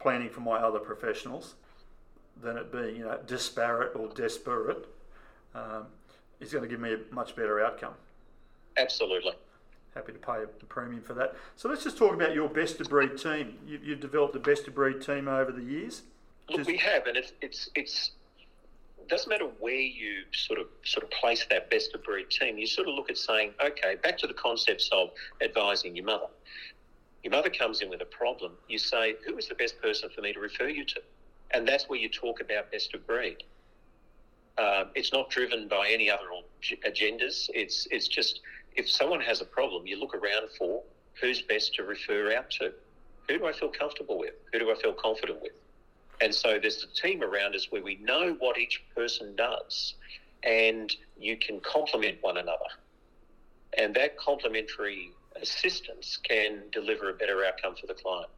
planning 0.00 0.30
for 0.30 0.40
my 0.40 0.56
other 0.58 0.78
professionals 0.78 1.54
than 2.42 2.56
it 2.56 2.72
being 2.72 2.96
you 2.96 3.04
know 3.04 3.18
disparate 3.26 3.94
or 3.94 4.08
desperate. 4.08 4.86
Um, 5.54 5.86
is 6.42 6.52
going 6.52 6.62
to 6.62 6.68
give 6.68 6.80
me 6.80 6.94
a 6.94 6.98
much 7.14 7.34
better 7.36 7.64
outcome. 7.64 7.94
Absolutely. 8.76 9.32
Happy 9.94 10.12
to 10.12 10.18
pay 10.18 10.42
a 10.42 10.46
premium 10.66 11.02
for 11.02 11.12
that. 11.14 11.34
So 11.56 11.68
let's 11.68 11.84
just 11.84 11.98
talk 11.98 12.14
about 12.14 12.34
your 12.34 12.48
best 12.48 12.80
of 12.80 12.88
breed 12.88 13.18
team. 13.18 13.58
You, 13.66 13.78
have 13.90 14.00
developed 14.00 14.34
a 14.34 14.38
best 14.38 14.66
of 14.66 14.74
breed 14.74 15.02
team 15.02 15.28
over 15.28 15.52
the 15.52 15.62
years. 15.62 16.02
Look, 16.48 16.60
just... 16.60 16.68
we 16.68 16.78
have, 16.78 17.06
and 17.06 17.16
it's 17.16 17.32
it's 17.42 17.68
it's 17.74 18.12
doesn't 19.08 19.28
matter 19.28 19.48
where 19.58 19.74
you 19.74 20.22
sort 20.32 20.58
of 20.58 20.66
sort 20.84 21.04
of 21.04 21.10
place 21.10 21.46
that 21.50 21.68
best 21.70 21.94
of 21.94 22.02
breed 22.04 22.30
team. 22.30 22.56
You 22.56 22.66
sort 22.66 22.88
of 22.88 22.94
look 22.94 23.10
at 23.10 23.18
saying, 23.18 23.52
okay, 23.64 23.96
back 24.02 24.16
to 24.18 24.26
the 24.26 24.34
concepts 24.34 24.88
of 24.92 25.10
advising 25.42 25.94
your 25.94 26.06
mother. 26.06 26.28
Your 27.22 27.32
mother 27.32 27.50
comes 27.50 27.82
in 27.82 27.90
with 27.90 28.00
a 28.00 28.06
problem. 28.06 28.52
You 28.68 28.78
say, 28.78 29.14
who 29.26 29.36
is 29.36 29.48
the 29.48 29.54
best 29.54 29.80
person 29.80 30.08
for 30.14 30.22
me 30.22 30.32
to 30.32 30.40
refer 30.40 30.68
you 30.68 30.84
to? 30.86 31.02
And 31.52 31.68
that's 31.68 31.88
where 31.88 31.98
you 31.98 32.08
talk 32.08 32.40
about 32.40 32.72
best 32.72 32.94
of 32.94 33.06
breed. 33.06 33.44
Uh, 34.58 34.84
it's 34.94 35.12
not 35.12 35.30
driven 35.30 35.68
by 35.68 35.88
any 35.90 36.10
other 36.10 36.26
agendas. 36.86 37.48
It's 37.54 37.88
it's 37.90 38.08
just 38.08 38.40
if 38.76 38.88
someone 38.88 39.20
has 39.20 39.40
a 39.40 39.44
problem, 39.44 39.86
you 39.86 39.98
look 39.98 40.14
around 40.14 40.48
for 40.58 40.82
who's 41.20 41.42
best 41.42 41.74
to 41.74 41.84
refer 41.84 42.34
out 42.34 42.50
to. 42.50 42.72
Who 43.28 43.38
do 43.38 43.46
I 43.46 43.52
feel 43.52 43.68
comfortable 43.68 44.18
with? 44.18 44.34
Who 44.52 44.58
do 44.58 44.70
I 44.70 44.74
feel 44.74 44.92
confident 44.92 45.40
with? 45.40 45.52
And 46.20 46.34
so 46.34 46.58
there's 46.60 46.84
a 46.84 47.00
team 47.00 47.22
around 47.22 47.54
us 47.54 47.68
where 47.70 47.82
we 47.82 47.96
know 47.96 48.36
what 48.38 48.58
each 48.58 48.82
person 48.94 49.34
does, 49.36 49.94
and 50.42 50.94
you 51.18 51.36
can 51.36 51.60
complement 51.60 52.18
one 52.20 52.36
another. 52.36 52.70
And 53.78 53.94
that 53.94 54.18
complementary 54.18 55.12
assistance 55.40 56.18
can 56.22 56.64
deliver 56.72 57.08
a 57.08 57.14
better 57.14 57.44
outcome 57.44 57.74
for 57.80 57.86
the 57.86 57.94
client. 57.94 58.28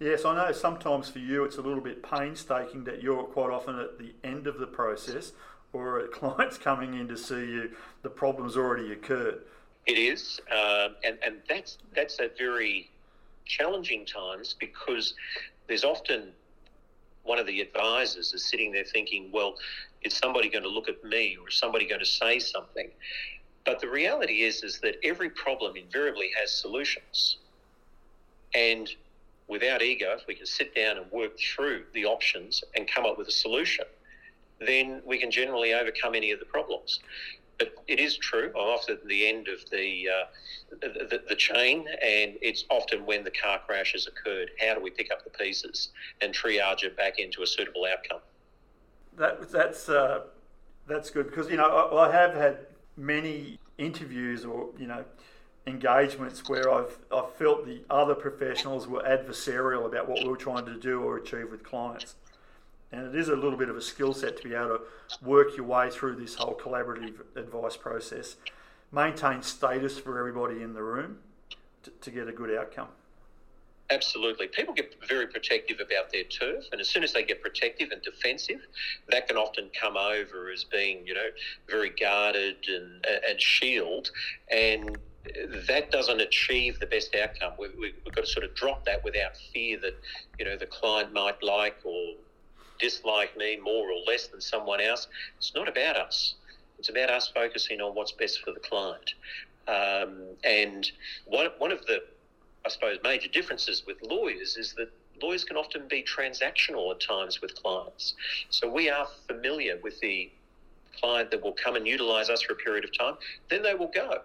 Yes, 0.00 0.24
I 0.24 0.34
know 0.36 0.52
sometimes 0.52 1.08
for 1.08 1.18
you 1.18 1.42
it's 1.44 1.56
a 1.56 1.60
little 1.60 1.80
bit 1.80 2.04
painstaking 2.04 2.84
that 2.84 3.02
you're 3.02 3.24
quite 3.24 3.50
often 3.50 3.80
at 3.80 3.98
the 3.98 4.14
end 4.22 4.46
of 4.46 4.58
the 4.58 4.66
process 4.66 5.32
or 5.72 6.00
a 6.00 6.08
client's 6.18 6.56
coming 6.56 6.94
in 6.94 7.08
to 7.08 7.16
see 7.16 7.34
you, 7.34 7.70
the 8.02 8.08
problem's 8.08 8.56
already 8.56 8.92
occurred. 8.92 9.40
It 9.86 9.98
is, 9.98 10.40
uh, 10.54 10.90
and, 11.02 11.18
and 11.24 11.36
that's, 11.48 11.78
that's 11.96 12.20
a 12.20 12.30
very 12.38 12.90
challenging 13.44 14.06
times 14.06 14.54
because 14.60 15.14
there's 15.66 15.84
often 15.84 16.28
one 17.24 17.38
of 17.38 17.46
the 17.46 17.60
advisors 17.60 18.32
is 18.32 18.44
sitting 18.44 18.70
there 18.70 18.84
thinking, 18.84 19.30
well, 19.32 19.54
is 20.02 20.14
somebody 20.14 20.48
going 20.48 20.62
to 20.62 20.70
look 20.70 20.88
at 20.88 21.02
me 21.04 21.36
or 21.40 21.48
is 21.48 21.56
somebody 21.56 21.88
going 21.88 22.00
to 22.00 22.06
say 22.06 22.38
something? 22.38 22.88
But 23.64 23.80
the 23.80 23.88
reality 23.88 24.42
is, 24.42 24.62
is 24.62 24.78
that 24.80 24.96
every 25.02 25.28
problem 25.30 25.76
invariably 25.76 26.30
has 26.38 26.52
solutions. 26.52 27.38
And 28.54 28.88
without 29.48 29.82
ego, 29.82 30.14
if 30.18 30.26
we 30.26 30.34
can 30.34 30.46
sit 30.46 30.74
down 30.74 30.98
and 30.98 31.10
work 31.10 31.38
through 31.38 31.84
the 31.94 32.04
options 32.04 32.62
and 32.76 32.86
come 32.88 33.06
up 33.06 33.18
with 33.18 33.28
a 33.28 33.32
solution, 33.32 33.84
then 34.60 35.02
we 35.04 35.18
can 35.18 35.30
generally 35.30 35.72
overcome 35.72 36.14
any 36.14 36.30
of 36.30 36.38
the 36.38 36.44
problems. 36.44 37.00
But 37.58 37.74
it 37.88 37.98
is 37.98 38.16
true. 38.16 38.50
I'm 38.50 38.68
often 38.68 38.96
at 38.96 39.06
the 39.06 39.28
end 39.28 39.48
of 39.48 39.68
the, 39.70 40.08
uh, 40.08 40.26
the, 40.80 41.22
the 41.28 41.34
chain, 41.34 41.80
and 41.88 42.34
it's 42.40 42.64
often 42.70 43.04
when 43.04 43.24
the 43.24 43.32
car 43.32 43.60
crash 43.66 43.92
has 43.92 44.06
occurred. 44.06 44.50
How 44.60 44.74
do 44.74 44.80
we 44.80 44.90
pick 44.90 45.10
up 45.10 45.24
the 45.24 45.30
pieces 45.30 45.88
and 46.20 46.32
triage 46.32 46.84
it 46.84 46.96
back 46.96 47.18
into 47.18 47.42
a 47.42 47.46
suitable 47.46 47.84
outcome? 47.84 48.20
That 49.16 49.50
that's 49.50 49.88
uh, 49.88 50.26
that's 50.86 51.10
good 51.10 51.26
because 51.26 51.50
you 51.50 51.56
know 51.56 51.68
I, 51.68 52.08
I 52.08 52.12
have 52.12 52.34
had 52.34 52.66
many 52.96 53.58
interviews 53.76 54.44
or 54.44 54.68
you 54.78 54.86
know 54.86 55.04
engagements 55.68 56.48
where 56.48 56.72
I've, 56.72 56.98
I've 57.14 57.32
felt 57.34 57.66
the 57.66 57.82
other 57.90 58.14
professionals 58.14 58.88
were 58.88 59.02
adversarial 59.02 59.86
about 59.86 60.08
what 60.08 60.22
we 60.22 60.28
were 60.28 60.36
trying 60.36 60.66
to 60.66 60.78
do 60.78 61.02
or 61.02 61.18
achieve 61.18 61.50
with 61.50 61.62
clients. 61.62 62.16
And 62.90 63.06
it 63.06 63.14
is 63.14 63.28
a 63.28 63.36
little 63.36 63.58
bit 63.58 63.68
of 63.68 63.76
a 63.76 63.82
skill 63.82 64.14
set 64.14 64.38
to 64.38 64.48
be 64.48 64.54
able 64.54 64.78
to 64.78 64.80
work 65.22 65.56
your 65.56 65.66
way 65.66 65.90
through 65.90 66.16
this 66.16 66.34
whole 66.34 66.54
collaborative 66.54 67.20
advice 67.36 67.76
process, 67.76 68.36
maintain 68.90 69.42
status 69.42 69.98
for 69.98 70.18
everybody 70.18 70.62
in 70.62 70.72
the 70.72 70.82
room 70.82 71.18
to, 71.82 71.90
to 71.90 72.10
get 72.10 72.28
a 72.28 72.32
good 72.32 72.56
outcome. 72.56 72.88
Absolutely. 73.90 74.48
People 74.48 74.74
get 74.74 74.94
very 75.08 75.26
protective 75.26 75.80
about 75.80 76.12
their 76.12 76.24
turf, 76.24 76.64
and 76.72 76.80
as 76.80 76.88
soon 76.90 77.02
as 77.02 77.14
they 77.14 77.22
get 77.22 77.40
protective 77.40 77.90
and 77.90 78.02
defensive, 78.02 78.60
that 79.08 79.26
can 79.26 79.38
often 79.38 79.70
come 79.78 79.96
over 79.96 80.50
as 80.50 80.64
being, 80.64 81.06
you 81.06 81.14
know, 81.14 81.28
very 81.68 81.88
guarded 81.88 82.56
and, 82.68 83.06
and 83.28 83.40
shield. 83.40 84.10
And 84.50 84.98
that 85.66 85.90
doesn't 85.90 86.20
achieve 86.20 86.78
the 86.80 86.86
best 86.86 87.14
outcome. 87.14 87.52
We, 87.58 87.68
we, 87.68 87.92
we've 88.04 88.14
got 88.14 88.24
to 88.24 88.30
sort 88.30 88.44
of 88.44 88.54
drop 88.54 88.84
that 88.86 89.04
without 89.04 89.36
fear 89.52 89.78
that, 89.80 89.94
you 90.38 90.44
know, 90.44 90.56
the 90.56 90.66
client 90.66 91.12
might 91.12 91.42
like 91.42 91.76
or 91.84 92.14
dislike 92.78 93.36
me 93.36 93.58
more 93.62 93.90
or 93.90 93.98
less 94.06 94.28
than 94.28 94.40
someone 94.40 94.80
else. 94.80 95.08
It's 95.36 95.52
not 95.54 95.68
about 95.68 95.96
us. 95.96 96.34
It's 96.78 96.88
about 96.88 97.10
us 97.10 97.30
focusing 97.34 97.80
on 97.80 97.94
what's 97.94 98.12
best 98.12 98.40
for 98.44 98.52
the 98.52 98.60
client. 98.60 99.14
Um, 99.66 100.22
and 100.44 100.90
one, 101.26 101.48
one 101.58 101.72
of 101.72 101.84
the, 101.86 102.02
I 102.64 102.68
suppose, 102.68 102.98
major 103.02 103.28
differences 103.28 103.84
with 103.86 103.96
lawyers 104.02 104.56
is 104.56 104.74
that 104.74 104.90
lawyers 105.20 105.44
can 105.44 105.56
often 105.56 105.88
be 105.88 106.04
transactional 106.04 106.92
at 106.92 107.00
times 107.00 107.42
with 107.42 107.54
clients. 107.60 108.14
So 108.50 108.70
we 108.70 108.88
are 108.88 109.08
familiar 109.26 109.78
with 109.82 109.98
the 110.00 110.30
client 111.00 111.30
that 111.32 111.42
will 111.42 111.52
come 111.52 111.76
and 111.76 111.86
utilize 111.86 112.30
us 112.30 112.42
for 112.42 112.52
a 112.52 112.56
period 112.56 112.84
of 112.84 112.96
time, 112.96 113.14
then 113.50 113.62
they 113.62 113.74
will 113.74 113.90
go 113.92 114.20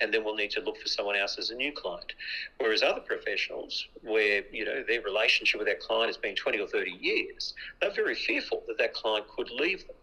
and 0.00 0.12
then 0.12 0.24
we'll 0.24 0.34
need 0.34 0.50
to 0.52 0.60
look 0.60 0.78
for 0.78 0.88
someone 0.88 1.16
else 1.16 1.36
as 1.38 1.50
a 1.50 1.54
new 1.54 1.72
client. 1.72 2.12
Whereas 2.58 2.82
other 2.82 3.00
professionals, 3.00 3.86
where 4.02 4.42
you 4.52 4.64
know 4.64 4.82
their 4.86 5.02
relationship 5.02 5.58
with 5.58 5.68
that 5.68 5.80
client 5.80 6.08
has 6.08 6.16
been 6.16 6.36
20 6.36 6.60
or 6.60 6.66
30 6.66 6.90
years, 6.90 7.54
they're 7.80 7.92
very 7.92 8.14
fearful 8.14 8.62
that 8.68 8.78
that 8.78 8.94
client 8.94 9.26
could 9.28 9.50
leave 9.50 9.86
them. 9.86 9.96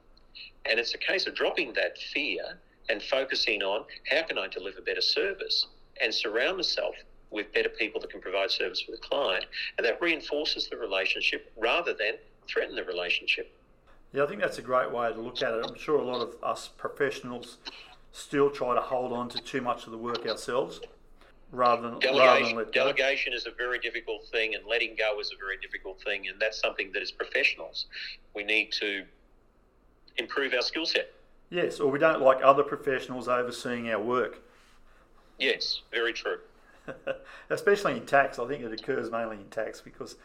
And 0.66 0.80
it's 0.80 0.94
a 0.94 0.98
case 0.98 1.28
of 1.28 1.36
dropping 1.36 1.74
that 1.74 1.98
fear 1.98 2.60
and 2.90 3.02
focusing 3.02 3.62
on 3.64 3.86
how 4.10 4.24
can 4.24 4.38
I 4.38 4.48
deliver 4.48 4.82
better 4.82 5.02
service 5.02 5.68
and 6.02 6.14
surround 6.14 6.58
myself 6.58 6.96
with 7.32 7.52
better 7.54 7.70
people 7.70 8.00
that 8.02 8.12
can 8.12 8.22
provide 8.22 8.52
service 8.52 8.82
for 8.82 8.92
the 8.92 8.98
client. 8.98 9.46
And 9.78 9.86
that 9.86 10.02
reinforces 10.02 10.70
the 10.70 10.78
relationship 10.78 11.52
rather 11.58 11.94
than 11.94 12.14
threaten 12.48 12.75
the 12.75 12.84
relationship. 12.84 13.52
Yeah, 14.14 14.24
I 14.24 14.28
think 14.28 14.42
that's 14.42 14.60
a 14.60 14.62
great 14.62 14.92
way 14.92 15.12
to 15.12 15.20
look 15.20 15.42
at 15.42 15.54
it. 15.54 15.66
I'm 15.68 15.78
sure 15.78 16.00
a 16.00 16.04
lot 16.04 16.22
of 16.22 16.36
us 16.42 16.70
professionals 16.78 17.58
still 18.16 18.50
try 18.50 18.74
to 18.74 18.82
hold 18.82 19.12
on 19.12 19.28
to 19.28 19.42
too 19.42 19.60
much 19.62 19.86
of 19.86 19.92
the 19.92 19.98
work 19.98 20.26
ourselves 20.26 20.80
rather 21.52 21.82
than, 21.82 22.00
delegation, 22.00 22.26
rather 22.26 22.46
than 22.46 22.56
let 22.56 22.72
go. 22.72 22.86
Delegation 22.86 23.34
is 23.34 23.46
a 23.46 23.52
very 23.52 23.78
difficult 23.80 24.26
thing, 24.28 24.56
and 24.56 24.66
letting 24.66 24.96
go 24.98 25.20
is 25.20 25.32
a 25.36 25.38
very 25.38 25.58
difficult 25.58 26.02
thing, 26.02 26.28
and 26.30 26.40
that's 26.40 26.60
something 26.60 26.92
that 26.94 27.02
as 27.02 27.12
professionals 27.12 27.88
we 28.34 28.44
need 28.44 28.72
to 28.72 29.04
improve 30.18 30.54
our 30.54 30.62
skill 30.62 30.86
set. 30.86 31.12
Yes, 31.50 31.80
or 31.80 31.92
we 31.92 32.00
don't 32.00 32.22
like 32.22 32.42
other 32.42 32.64
professionals 32.64 33.28
overseeing 33.28 33.90
our 33.90 34.02
work. 34.02 34.42
Yes, 35.38 35.82
very 35.92 36.14
true. 36.14 36.38
Especially 37.50 37.98
in 37.98 38.06
tax, 38.06 38.40
I 38.40 38.48
think 38.48 38.64
it 38.64 38.72
occurs 38.72 39.12
mainly 39.12 39.38
in 39.38 39.50
tax 39.50 39.82
because, 39.82 40.16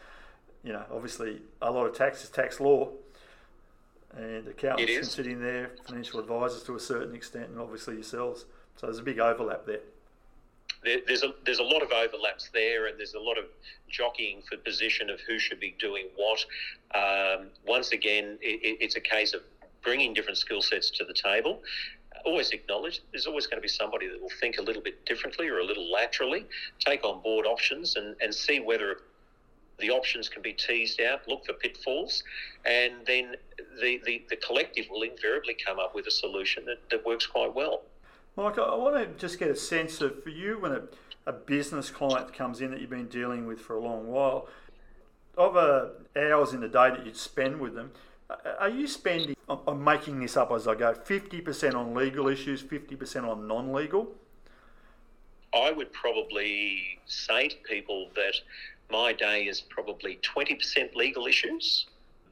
you 0.63 0.71
know, 0.71 0.83
obviously 0.91 1.41
a 1.61 1.69
lot 1.69 1.85
of 1.85 1.95
tax 1.95 2.23
is 2.23 2.29
tax 2.29 2.59
law, 2.59 2.89
and 4.17 4.47
accountants 4.47 4.91
can 4.91 5.03
sit 5.03 5.27
in 5.27 5.41
there, 5.41 5.71
financial 5.85 6.19
advisors 6.19 6.63
to 6.63 6.75
a 6.75 6.79
certain 6.79 7.15
extent, 7.15 7.49
and 7.49 7.59
obviously 7.59 7.95
yourselves. 7.95 8.45
So 8.75 8.87
there's 8.87 8.99
a 8.99 9.03
big 9.03 9.19
overlap 9.19 9.65
there. 9.65 9.81
there. 10.83 10.99
there's 11.07 11.23
a 11.23 11.33
there's 11.45 11.59
a 11.59 11.63
lot 11.63 11.81
of 11.81 11.91
overlaps 11.91 12.49
there, 12.53 12.87
and 12.87 12.97
there's 12.97 13.13
a 13.13 13.19
lot 13.19 13.37
of 13.37 13.45
jockeying 13.89 14.41
for 14.49 14.57
position 14.57 15.09
of 15.09 15.19
who 15.21 15.39
should 15.39 15.59
be 15.59 15.75
doing 15.79 16.07
what. 16.15 16.45
Um, 16.93 17.47
once 17.65 17.91
again, 17.91 18.37
it, 18.41 18.77
it's 18.81 18.95
a 18.95 19.01
case 19.01 19.33
of 19.33 19.41
bringing 19.81 20.13
different 20.13 20.37
skill 20.37 20.61
sets 20.61 20.89
to 20.91 21.05
the 21.05 21.13
table. 21.13 21.61
Always 22.25 22.51
acknowledge 22.51 23.01
there's 23.11 23.25
always 23.25 23.47
going 23.47 23.57
to 23.57 23.61
be 23.61 23.67
somebody 23.67 24.07
that 24.07 24.21
will 24.21 24.29
think 24.39 24.57
a 24.59 24.61
little 24.61 24.81
bit 24.81 25.05
differently 25.05 25.47
or 25.47 25.59
a 25.59 25.63
little 25.63 25.91
laterally, 25.91 26.45
take 26.79 27.03
on 27.03 27.21
board 27.21 27.47
options, 27.47 27.95
and, 27.95 28.15
and 28.21 28.33
see 28.33 28.59
whether 28.59 28.97
the 29.81 29.89
options 29.89 30.29
can 30.29 30.41
be 30.41 30.53
teased 30.53 31.01
out, 31.01 31.27
look 31.27 31.45
for 31.45 31.53
pitfalls, 31.53 32.23
and 32.65 32.93
then 33.05 33.35
the, 33.81 33.99
the, 34.05 34.23
the 34.29 34.35
collective 34.37 34.85
will 34.89 35.01
invariably 35.01 35.55
come 35.65 35.79
up 35.79 35.93
with 35.93 36.07
a 36.07 36.11
solution 36.11 36.63
that, 36.65 36.77
that 36.89 37.05
works 37.05 37.25
quite 37.25 37.53
well. 37.53 37.81
Mike, 38.37 38.57
I 38.57 38.75
want 38.75 38.95
to 38.95 39.19
just 39.19 39.39
get 39.39 39.49
a 39.49 39.55
sense 39.55 39.99
of 39.99 40.23
for 40.23 40.29
you 40.29 40.57
when 40.59 40.71
a, 40.71 40.81
a 41.25 41.33
business 41.33 41.89
client 41.89 42.33
comes 42.33 42.61
in 42.61 42.71
that 42.71 42.79
you've 42.79 42.89
been 42.89 43.09
dealing 43.09 43.45
with 43.45 43.59
for 43.59 43.75
a 43.75 43.81
long 43.81 44.07
while, 44.07 44.47
of 45.37 45.57
uh, 45.57 45.87
hours 46.17 46.53
in 46.53 46.61
the 46.61 46.67
day 46.67 46.89
that 46.89 47.05
you'd 47.05 47.17
spend 47.17 47.59
with 47.59 47.75
them, 47.75 47.91
are 48.59 48.69
you 48.69 48.87
spending, 48.87 49.35
I'm 49.49 49.83
making 49.83 50.19
this 50.19 50.37
up 50.37 50.51
as 50.51 50.67
I 50.67 50.75
go, 50.75 50.93
50% 50.93 51.75
on 51.75 51.93
legal 51.93 52.27
issues, 52.27 52.63
50% 52.63 53.27
on 53.27 53.47
non 53.47 53.73
legal? 53.73 54.15
I 55.53 55.71
would 55.71 55.91
probably 55.91 56.99
say 57.05 57.49
to 57.49 57.57
people 57.67 58.09
that 58.15 58.35
my 58.91 59.13
day 59.13 59.43
is 59.43 59.61
probably 59.61 60.19
20% 60.35 60.95
legal 60.95 61.25
issues, 61.27 61.87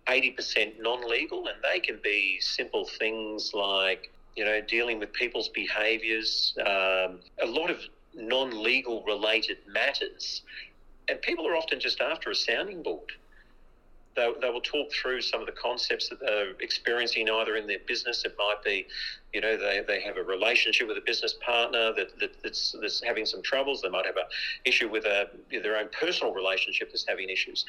80% 0.08 0.80
non 0.80 1.08
legal, 1.10 1.48
and 1.48 1.58
they 1.64 1.80
can 1.80 2.00
be 2.04 2.40
simple 2.42 2.86
things 3.00 3.52
like, 3.54 4.12
you 4.36 4.46
know, 4.46 4.62
dealing 4.62 5.00
with 5.00 5.12
people's 5.14 5.50
behaviours, 5.50 6.54
um, 6.60 7.20
a 7.42 7.46
lot 7.46 7.70
of 7.70 7.80
non 8.14 8.64
legal 8.64 9.04
related 9.04 9.58
matters. 9.68 10.44
And 11.08 11.22
people 11.22 11.48
are 11.48 11.56
often 11.56 11.80
just 11.80 12.02
after 12.02 12.30
a 12.30 12.36
sounding 12.36 12.84
board. 12.84 13.12
They, 14.20 14.34
they 14.42 14.50
will 14.50 14.60
talk 14.60 14.92
through 14.92 15.22
some 15.22 15.40
of 15.40 15.46
the 15.46 15.54
concepts 15.54 16.10
that 16.10 16.20
they're 16.20 16.52
experiencing 16.60 17.30
either 17.30 17.56
in 17.56 17.68
their 17.68 17.80
business. 17.88 18.26
It 18.26 18.36
might 18.38 18.62
be, 18.66 18.86
you 19.32 19.40
know, 19.40 19.56
they, 19.56 19.82
they 19.88 20.02
have 20.02 20.18
a 20.18 20.24
relationship 20.24 20.90
with 20.90 20.98
a 20.98 21.06
business 21.06 21.36
partner 21.40 21.94
that, 21.94 22.20
that 22.20 22.32
that's, 22.44 22.76
that's 22.82 23.02
having 23.02 23.26
some 23.26 23.42
troubles. 23.42 23.82
They 23.82 23.88
might 23.88 24.06
have 24.06 24.18
an 24.18 24.24
issue 24.66 24.90
with 24.90 25.06
a, 25.06 25.30
their 25.50 25.78
own 25.78 25.88
personal 25.98 26.34
relationship 26.34 26.90
that's 26.92 27.06
having 27.08 27.30
issues. 27.30 27.64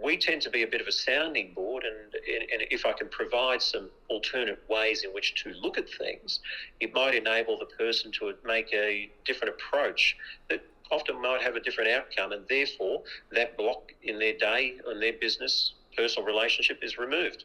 We 0.00 0.16
tend 0.16 0.42
to 0.42 0.50
be 0.50 0.62
a 0.62 0.66
bit 0.68 0.80
of 0.80 0.86
a 0.86 0.92
sounding 0.92 1.54
board, 1.54 1.82
and, 1.82 2.14
and 2.14 2.62
if 2.70 2.86
I 2.86 2.92
can 2.92 3.08
provide 3.08 3.60
some 3.60 3.90
alternate 4.08 4.62
ways 4.68 5.02
in 5.02 5.10
which 5.10 5.42
to 5.42 5.52
look 5.54 5.76
at 5.76 5.90
things, 5.90 6.38
it 6.78 6.94
might 6.94 7.16
enable 7.16 7.58
the 7.58 7.66
person 7.66 8.12
to 8.20 8.32
make 8.46 8.72
a 8.72 9.10
different 9.26 9.54
approach 9.56 10.16
that 10.48 10.62
often 10.92 11.20
might 11.20 11.42
have 11.42 11.56
a 11.56 11.60
different 11.60 11.90
outcome, 11.90 12.30
and 12.32 12.46
therefore 12.48 13.02
that 13.32 13.56
block 13.56 13.92
in 14.04 14.18
their 14.20 14.36
day 14.38 14.78
and 14.86 15.02
their 15.02 15.14
business 15.14 15.74
personal 15.96 16.26
relationship 16.26 16.80
is 16.82 16.98
removed. 16.98 17.44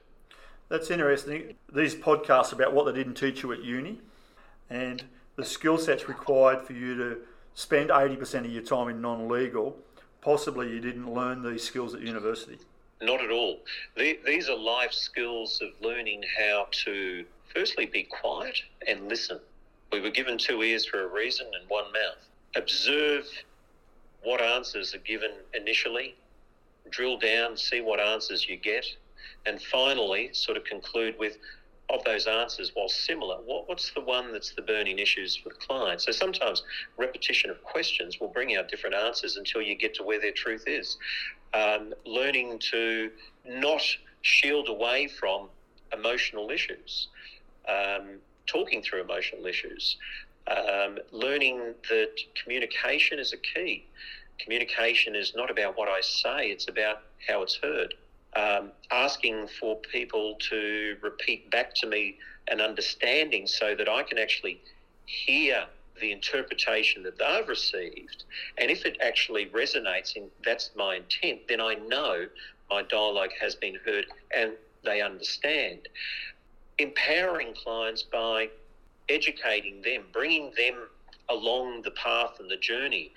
That's 0.70 0.90
interesting. 0.90 1.56
These 1.74 1.96
podcasts 1.96 2.52
about 2.52 2.74
what 2.74 2.86
they 2.86 2.94
didn't 2.94 3.16
teach 3.16 3.44
you 3.44 3.52
at 3.52 3.64
uni, 3.64 4.00
and 4.70 5.04
the 5.36 5.46
skill 5.46 5.78
sets 5.78 6.08
required 6.08 6.62
for 6.62 6.74
you 6.74 6.96
to 6.96 7.18
spend 7.54 7.90
80% 7.90 8.40
of 8.40 8.52
your 8.52 8.64
time 8.64 8.90
in 8.90 9.02
non-legal. 9.02 9.78
Possibly 10.22 10.72
you 10.72 10.80
didn't 10.80 11.14
learn 11.14 11.44
these 11.44 11.64
skills 11.64 11.94
at 11.94 12.02
university. 12.02 12.58
Not 13.02 13.22
at 13.22 13.30
all. 13.30 13.60
These 13.96 14.50
are 14.50 14.58
life 14.58 14.94
skills 14.94 15.62
of 15.62 15.70
learning 15.86 16.24
how 16.40 16.68
to 16.86 17.26
firstly 17.54 17.86
be 17.86 18.04
quiet 18.04 18.58
and 18.88 19.08
listen. 19.08 19.40
We 19.92 20.02
were 20.02 20.10
given 20.10 20.38
two 20.38 20.64
ears 20.64 20.86
for 20.86 21.04
a 21.04 21.08
reason 21.08 21.48
and 21.60 21.70
one 21.70 21.92
mouth 21.92 22.26
observe 22.56 23.28
what 24.24 24.42
answers 24.42 24.96
are 24.96 25.00
given 25.00 25.32
initially, 25.54 26.16
drill 26.90 27.18
down, 27.18 27.58
see 27.58 27.82
what 27.82 28.00
answers 28.00 28.48
you 28.48 28.58
get, 28.58 28.86
and 29.46 29.62
finally, 29.62 30.30
sort 30.34 30.58
of 30.58 30.64
conclude 30.64 31.18
with 31.20 31.38
of 31.90 32.04
those 32.04 32.26
answers, 32.26 32.72
while 32.74 32.90
similar, 32.90 33.38
what, 33.38 33.70
what's 33.70 33.92
the 33.92 34.02
one 34.02 34.32
that's 34.32 34.54
the 34.56 34.62
burning 34.62 35.00
issues 35.00 35.36
for 35.36 35.50
the 35.50 35.56
client? 35.56 36.02
So 36.02 36.12
sometimes 36.12 36.64
repetition 36.98 37.50
of 37.50 37.64
questions 37.64 38.20
will 38.20 38.28
bring 38.28 38.56
out 38.56 38.70
different 38.70 38.96
answers 38.96 39.38
until 39.38 39.62
you 39.62 39.76
get 39.76 39.94
to 39.96 40.04
where 40.04 40.20
their 40.20 40.32
truth 40.32 40.64
is. 40.66 40.98
Um, 41.54 41.94
learning 42.06 42.60
to 42.72 43.12
not 43.46 43.84
shield 44.22 44.68
away 44.68 45.08
from 45.08 45.50
emotional 45.94 46.50
issues, 46.50 47.10
um, 47.70 48.16
talking 48.48 48.82
through 48.82 49.02
emotional 49.02 49.46
issues, 49.46 49.98
um, 50.48 50.98
learning 51.12 51.76
that 51.90 52.12
communication 52.42 53.20
is 53.20 53.34
a 53.34 53.38
key. 53.38 53.86
Communication 54.40 55.16
is 55.16 55.34
not 55.36 55.50
about 55.50 55.78
what 55.78 55.88
I 55.88 56.02
say, 56.02 56.52
it's 56.52 56.68
about 56.68 57.02
how 57.28 57.42
it's 57.42 57.58
heard. 57.62 57.94
Um, 58.36 58.72
asking 58.92 59.48
for 59.60 59.78
people 59.78 60.38
to 60.50 60.98
repeat 61.02 61.50
back 61.52 61.74
to 61.76 61.88
me 61.88 62.18
an 62.50 62.60
understanding 62.60 63.48
so 63.48 63.76
that 63.76 63.88
I 63.88 64.04
can 64.04 64.18
actually 64.18 64.62
hear 65.06 65.66
the 66.02 66.12
interpretation 66.12 67.04
that 67.04 67.18
they've 67.18 67.48
received. 67.48 68.24
And 68.58 68.70
if 68.70 68.86
it 68.86 68.98
actually 69.02 69.48
resonates 69.48 70.16
and 70.16 70.30
that's 70.44 70.72
my 70.76 70.96
intent, 70.96 71.48
then 71.48 71.62
I 71.62 71.76
know 71.76 72.28
my 72.70 72.84
dialogue 72.84 73.32
has 73.40 73.56
been 73.56 73.78
heard 73.86 74.06
and 74.36 74.54
they 74.84 75.02
understand. 75.02 75.88
Empowering 76.78 77.54
clients 77.54 78.04
by 78.04 78.50
educating 79.08 79.82
them, 79.82 80.04
bringing 80.12 80.52
them 80.58 80.76
along 81.30 81.82
the 81.84 81.92
path 81.92 82.40
and 82.40 82.50
the 82.50 82.58
journey, 82.58 83.12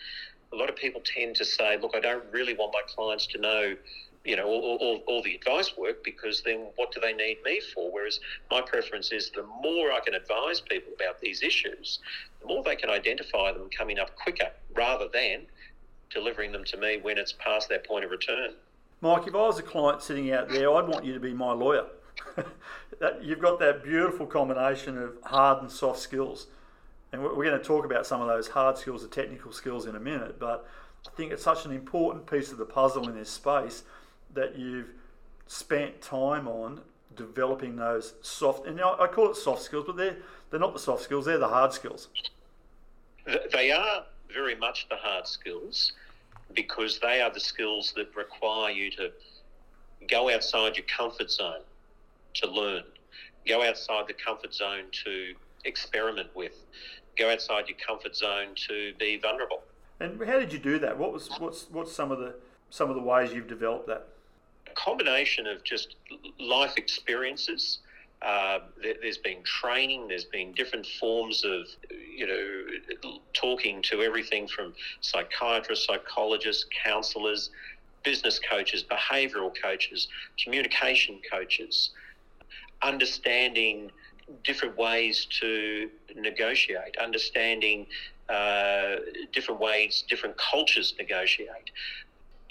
a 0.52 0.57
lot 0.57 0.69
of 0.69 0.76
people 0.76 1.00
tend 1.05 1.37
to 1.37 1.45
say, 1.45 1.78
look, 1.81 1.95
I 1.95 2.00
don't 2.00 2.25
really 2.33 2.55
want 2.55 2.73
my 2.73 2.83
clients 2.87 3.26
to 3.28 3.38
know 3.38 3.76
you 4.25 4.37
know, 4.37 4.47
all, 4.47 4.76
all, 4.81 5.02
all, 5.07 5.23
the 5.23 5.35
advice 5.35 5.76
work 5.78 6.05
because 6.05 6.43
then 6.43 6.67
what 6.76 6.93
do 6.93 7.00
they 7.00 7.14
need 7.14 7.38
me 7.45 7.61
for? 7.73 7.90
Whereas 7.90 8.21
my 8.50 8.61
preference 8.61 9.11
is 9.11 9.31
the 9.31 9.45
more 9.62 9.90
I 9.93 10.00
can 10.05 10.12
advise 10.12 10.61
people 10.61 10.93
about 10.95 11.21
these 11.21 11.43
issues, 11.43 12.00
the 12.40 12.47
more 12.47 12.62
they 12.62 12.76
can 12.76 12.90
identify 12.90 13.52
them 13.52 13.71
coming 13.71 13.99
up 13.99 14.14
quicker 14.17 14.50
rather 14.75 15.07
than 15.12 15.47
delivering 16.11 16.52
them 16.52 16.64
to 16.64 16.76
me 16.76 16.99
when 17.00 17.17
it's 17.17 17.33
past 17.33 17.69
that 17.71 17.87
point 17.87 18.05
of 18.05 18.11
return. 18.11 18.50
Mike, 19.00 19.26
if 19.26 19.35
I 19.35 19.38
was 19.38 19.59
a 19.59 19.62
client 19.62 20.02
sitting 20.02 20.33
out 20.33 20.49
there, 20.49 20.75
I'd 20.75 20.88
want 20.88 21.05
you 21.05 21.14
to 21.14 21.21
be 21.21 21.33
my 21.33 21.52
lawyer. 21.52 21.87
You've 23.23 23.38
got 23.38 23.61
that 23.61 23.85
beautiful 23.85 24.26
combination 24.26 24.99
of 24.99 25.17
hard 25.23 25.62
and 25.62 25.71
soft 25.71 26.00
skills. 26.00 26.49
And 27.12 27.23
we're 27.23 27.45
going 27.45 27.59
to 27.59 27.65
talk 27.65 27.85
about 27.85 28.07
some 28.07 28.21
of 28.21 28.29
those 28.29 28.49
hard 28.49 28.77
skills, 28.77 29.03
the 29.03 29.09
technical 29.09 29.53
skills 29.53 29.87
in 29.87 29.97
a 29.97 30.00
minute. 30.00 30.38
But 30.38 30.69
I 31.07 31.11
think 31.17 31.33
it's 31.33 31.43
such 31.43 31.65
an 31.65 31.73
important 31.73 32.31
piece 32.31 32.53
of 32.53 32.59
the 32.59 32.67
puzzle 32.67 33.09
in 33.09 33.15
this 33.15 33.31
space 33.31 33.83
that 34.35 34.59
you've 34.59 34.91
spent 35.47 36.03
time 36.03 36.47
on 36.47 36.83
developing 37.17 37.77
those 37.77 38.15
soft, 38.23 38.67
and 38.67 38.81
I 38.81 39.07
call 39.09 39.31
it 39.31 39.37
soft 39.37 39.62
skills, 39.62 39.85
but 39.87 39.97
they're, 39.97 40.17
they're 40.50 40.61
not 40.61 40.73
the 40.73 40.79
soft 40.79 41.03
skills, 41.03 41.25
they're 41.25 41.38
the 41.38 41.49
hard 41.49 41.73
skills. 41.73 42.09
They 43.53 43.73
are 43.73 44.05
very 44.33 44.55
much 44.55 44.88
the 44.88 44.97
hard 44.97 45.27
skills 45.27 45.93
because 46.55 46.99
they 47.00 47.21
are 47.21 47.33
the 47.33 47.41
skills 47.41 47.93
that 47.97 48.15
require 48.15 48.71
you 48.71 48.91
to 48.93 49.11
go 50.09 50.31
outside 50.31 50.77
your 50.77 50.87
comfort 50.87 51.31
zone 51.31 51.62
to 52.35 52.49
learn, 52.49 52.85
go 53.47 53.62
outside 53.62 54.07
the 54.07 54.15
comfort 54.15 54.55
zone 54.55 54.85
to 55.05 55.35
experiment 55.65 56.29
with, 56.35 56.53
go 57.17 57.31
outside 57.31 57.69
your 57.69 57.77
comfort 57.85 58.17
zone 58.17 58.49
to 58.69 58.93
be 58.99 59.19
vulnerable. 59.19 59.62
And 60.00 60.21
how 60.25 60.38
did 60.38 60.53
you 60.53 60.59
do 60.59 60.79
that? 60.79 60.97
What 60.97 61.12
was 61.12 61.29
what's 61.38 61.69
what's 61.71 61.93
some 61.93 62.12
of 62.12 62.19
the 62.19 62.35
some 62.71 62.88
of 62.88 62.97
the 62.97 63.03
ways 63.03 63.33
you've 63.33 63.49
developed 63.49 63.88
that? 63.88 64.07
A 64.69 64.75
combination 64.75 65.47
of 65.47 65.65
just 65.65 65.97
life 66.38 66.77
experiences. 66.77 67.79
Uh, 68.21 68.59
there, 68.83 68.95
has 69.05 69.17
been 69.17 69.41
training. 69.45 70.09
There's 70.09 70.25
been 70.25 70.53
different 70.53 70.85
forms 70.99 71.45
of, 71.45 71.69
you 72.12 72.27
know, 72.27 73.12
talking 73.33 73.81
to 73.83 74.03
everything 74.03 74.49
from 74.49 74.75
psychiatrists, 75.00 75.87
psychologists, 75.87 76.67
counsellors, 76.85 77.50
business 78.03 78.41
coaches, 78.41 78.83
behavioural 78.83 79.53
coaches, 79.62 80.09
communication 80.43 81.21
coaches, 81.31 81.91
understanding 82.83 83.93
different 84.44 84.76
ways 84.76 85.26
to 85.40 85.90
negotiate, 86.16 86.97
understanding 87.00 87.87
uh, 88.28 88.97
different 89.32 89.61
ways 89.61 90.04
different 90.08 90.37
cultures 90.37 90.94
negotiate. 90.99 91.70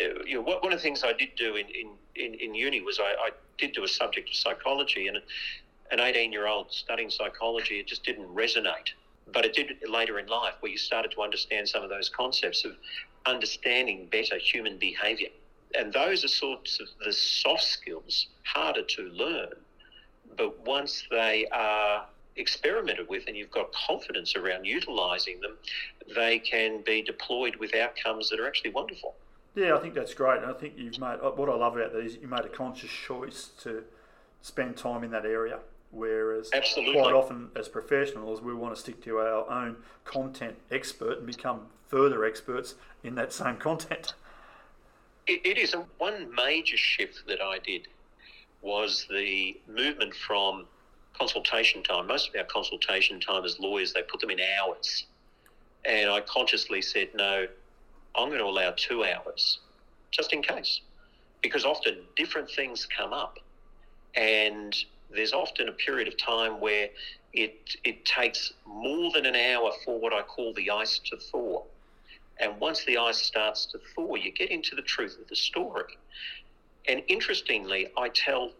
Uh, 0.01 0.23
you 0.25 0.35
know, 0.35 0.41
one 0.41 0.71
of 0.73 0.79
the 0.79 0.83
things 0.83 1.03
I 1.03 1.13
did 1.13 1.29
do 1.35 1.55
in, 1.55 1.65
in, 2.15 2.33
in, 2.35 2.55
uni 2.55 2.81
was 2.81 2.99
I, 2.99 3.13
I 3.19 3.29
did 3.57 3.73
do 3.73 3.83
a 3.83 3.87
subject 3.87 4.29
of 4.29 4.35
psychology, 4.35 5.07
and 5.07 5.17
an 5.91 5.99
18 5.99 6.31
year 6.31 6.47
old 6.47 6.71
studying 6.71 7.09
psychology, 7.09 7.79
it 7.79 7.87
just 7.87 8.03
didn't 8.03 8.27
resonate. 8.33 8.89
But 9.31 9.45
it 9.45 9.53
did 9.53 9.73
later 9.87 10.19
in 10.19 10.27
life, 10.27 10.53
where 10.61 10.71
you 10.71 10.77
started 10.77 11.11
to 11.11 11.21
understand 11.21 11.67
some 11.67 11.83
of 11.83 11.89
those 11.89 12.09
concepts 12.09 12.63
of 12.63 12.71
understanding 13.25 14.07
better 14.11 14.37
human 14.37 14.77
behavior. 14.77 15.29
And 15.77 15.91
those 15.91 16.23
are 16.23 16.29
sorts 16.29 16.79
of 16.79 16.87
the 17.03 17.11
soft 17.11 17.63
skills, 17.63 18.27
harder 18.43 18.83
to 18.83 19.01
learn. 19.09 19.53
But 20.37 20.65
once 20.65 21.03
they 21.09 21.47
are 21.51 22.05
experimented 22.35 23.09
with 23.09 23.23
and 23.27 23.35
you've 23.35 23.51
got 23.51 23.71
confidence 23.73 24.35
around 24.35 24.65
utilizing 24.65 25.41
them, 25.41 25.57
they 26.15 26.39
can 26.39 26.83
be 26.85 27.01
deployed 27.01 27.55
with 27.57 27.75
outcomes 27.75 28.29
that 28.29 28.39
are 28.39 28.47
actually 28.47 28.69
wonderful. 28.69 29.15
Yeah, 29.55 29.75
I 29.75 29.79
think 29.79 29.95
that's 29.95 30.13
great. 30.13 30.43
And 30.43 30.51
I 30.51 30.53
think 30.53 30.75
you've 30.77 30.99
made 30.99 31.17
uh, 31.21 31.31
what 31.31 31.49
I 31.49 31.55
love 31.55 31.75
about 31.75 31.93
that 31.93 31.99
is 31.99 32.15
you 32.17 32.27
made 32.27 32.41
a 32.45 32.49
conscious 32.49 32.91
choice 32.91 33.49
to 33.63 33.83
spend 34.41 34.77
time 34.77 35.03
in 35.03 35.11
that 35.11 35.25
area. 35.25 35.59
Whereas 35.91 36.51
Absolutely. 36.53 37.01
quite 37.01 37.13
often 37.13 37.49
as 37.55 37.67
professionals, 37.67 38.41
we 38.41 38.53
want 38.53 38.75
to 38.75 38.79
stick 38.79 39.01
to 39.05 39.17
our 39.17 39.49
own 39.49 39.77
content 40.03 40.55
expert 40.69 41.17
and 41.19 41.25
become 41.25 41.61
further 41.87 42.25
experts 42.25 42.75
in 43.03 43.15
that 43.15 43.33
same 43.33 43.55
content. 43.55 44.13
it, 45.27 45.41
it 45.45 45.57
is 45.57 45.73
a, 45.73 45.85
one 45.97 46.33
major 46.35 46.77
shift 46.77 47.23
that 47.27 47.41
I 47.41 47.59
did 47.59 47.87
was 48.61 49.05
the 49.09 49.59
movement 49.67 50.13
from 50.15 50.65
consultation 51.17 51.83
time. 51.83 52.07
Most 52.07 52.29
of 52.29 52.35
our 52.35 52.45
consultation 52.45 53.19
time 53.19 53.45
as 53.45 53.59
lawyers, 53.59 53.93
they 53.93 54.03
put 54.03 54.19
them 54.19 54.29
in 54.29 54.39
hours. 54.59 55.05
And 55.85 56.09
I 56.09 56.21
consciously 56.21 56.81
said, 56.81 57.09
no, 57.15 57.47
I'm 58.15 58.29
going 58.29 58.39
to 58.39 58.45
allow 58.45 58.73
two 58.75 59.03
hours 59.03 59.59
just 60.11 60.33
in 60.33 60.41
case. 60.41 60.81
Because 61.41 61.65
often 61.65 61.99
different 62.15 62.49
things 62.49 62.85
come 62.85 63.13
up. 63.13 63.39
And 64.15 64.75
there's 65.13 65.33
often 65.33 65.69
a 65.69 65.71
period 65.71 66.07
of 66.07 66.17
time 66.17 66.59
where 66.59 66.89
it, 67.33 67.75
it 67.83 68.03
takes 68.05 68.53
more 68.65 69.11
than 69.13 69.25
an 69.25 69.35
hour 69.35 69.71
for 69.85 69.99
what 69.99 70.13
I 70.13 70.21
call 70.23 70.53
the 70.53 70.71
ice 70.71 70.99
to 71.05 71.17
thaw. 71.17 71.63
And 72.39 72.59
once 72.59 72.83
the 72.85 72.97
ice 72.97 73.21
starts 73.21 73.65
to 73.67 73.79
thaw, 73.95 74.15
you 74.15 74.31
get 74.31 74.51
into 74.51 74.75
the 74.75 74.81
truth 74.81 75.17
of 75.21 75.27
the 75.27 75.35
story. 75.35 75.97
And 76.87 77.03
interestingly, 77.07 77.87
I 77.97 78.09
tell 78.09 78.51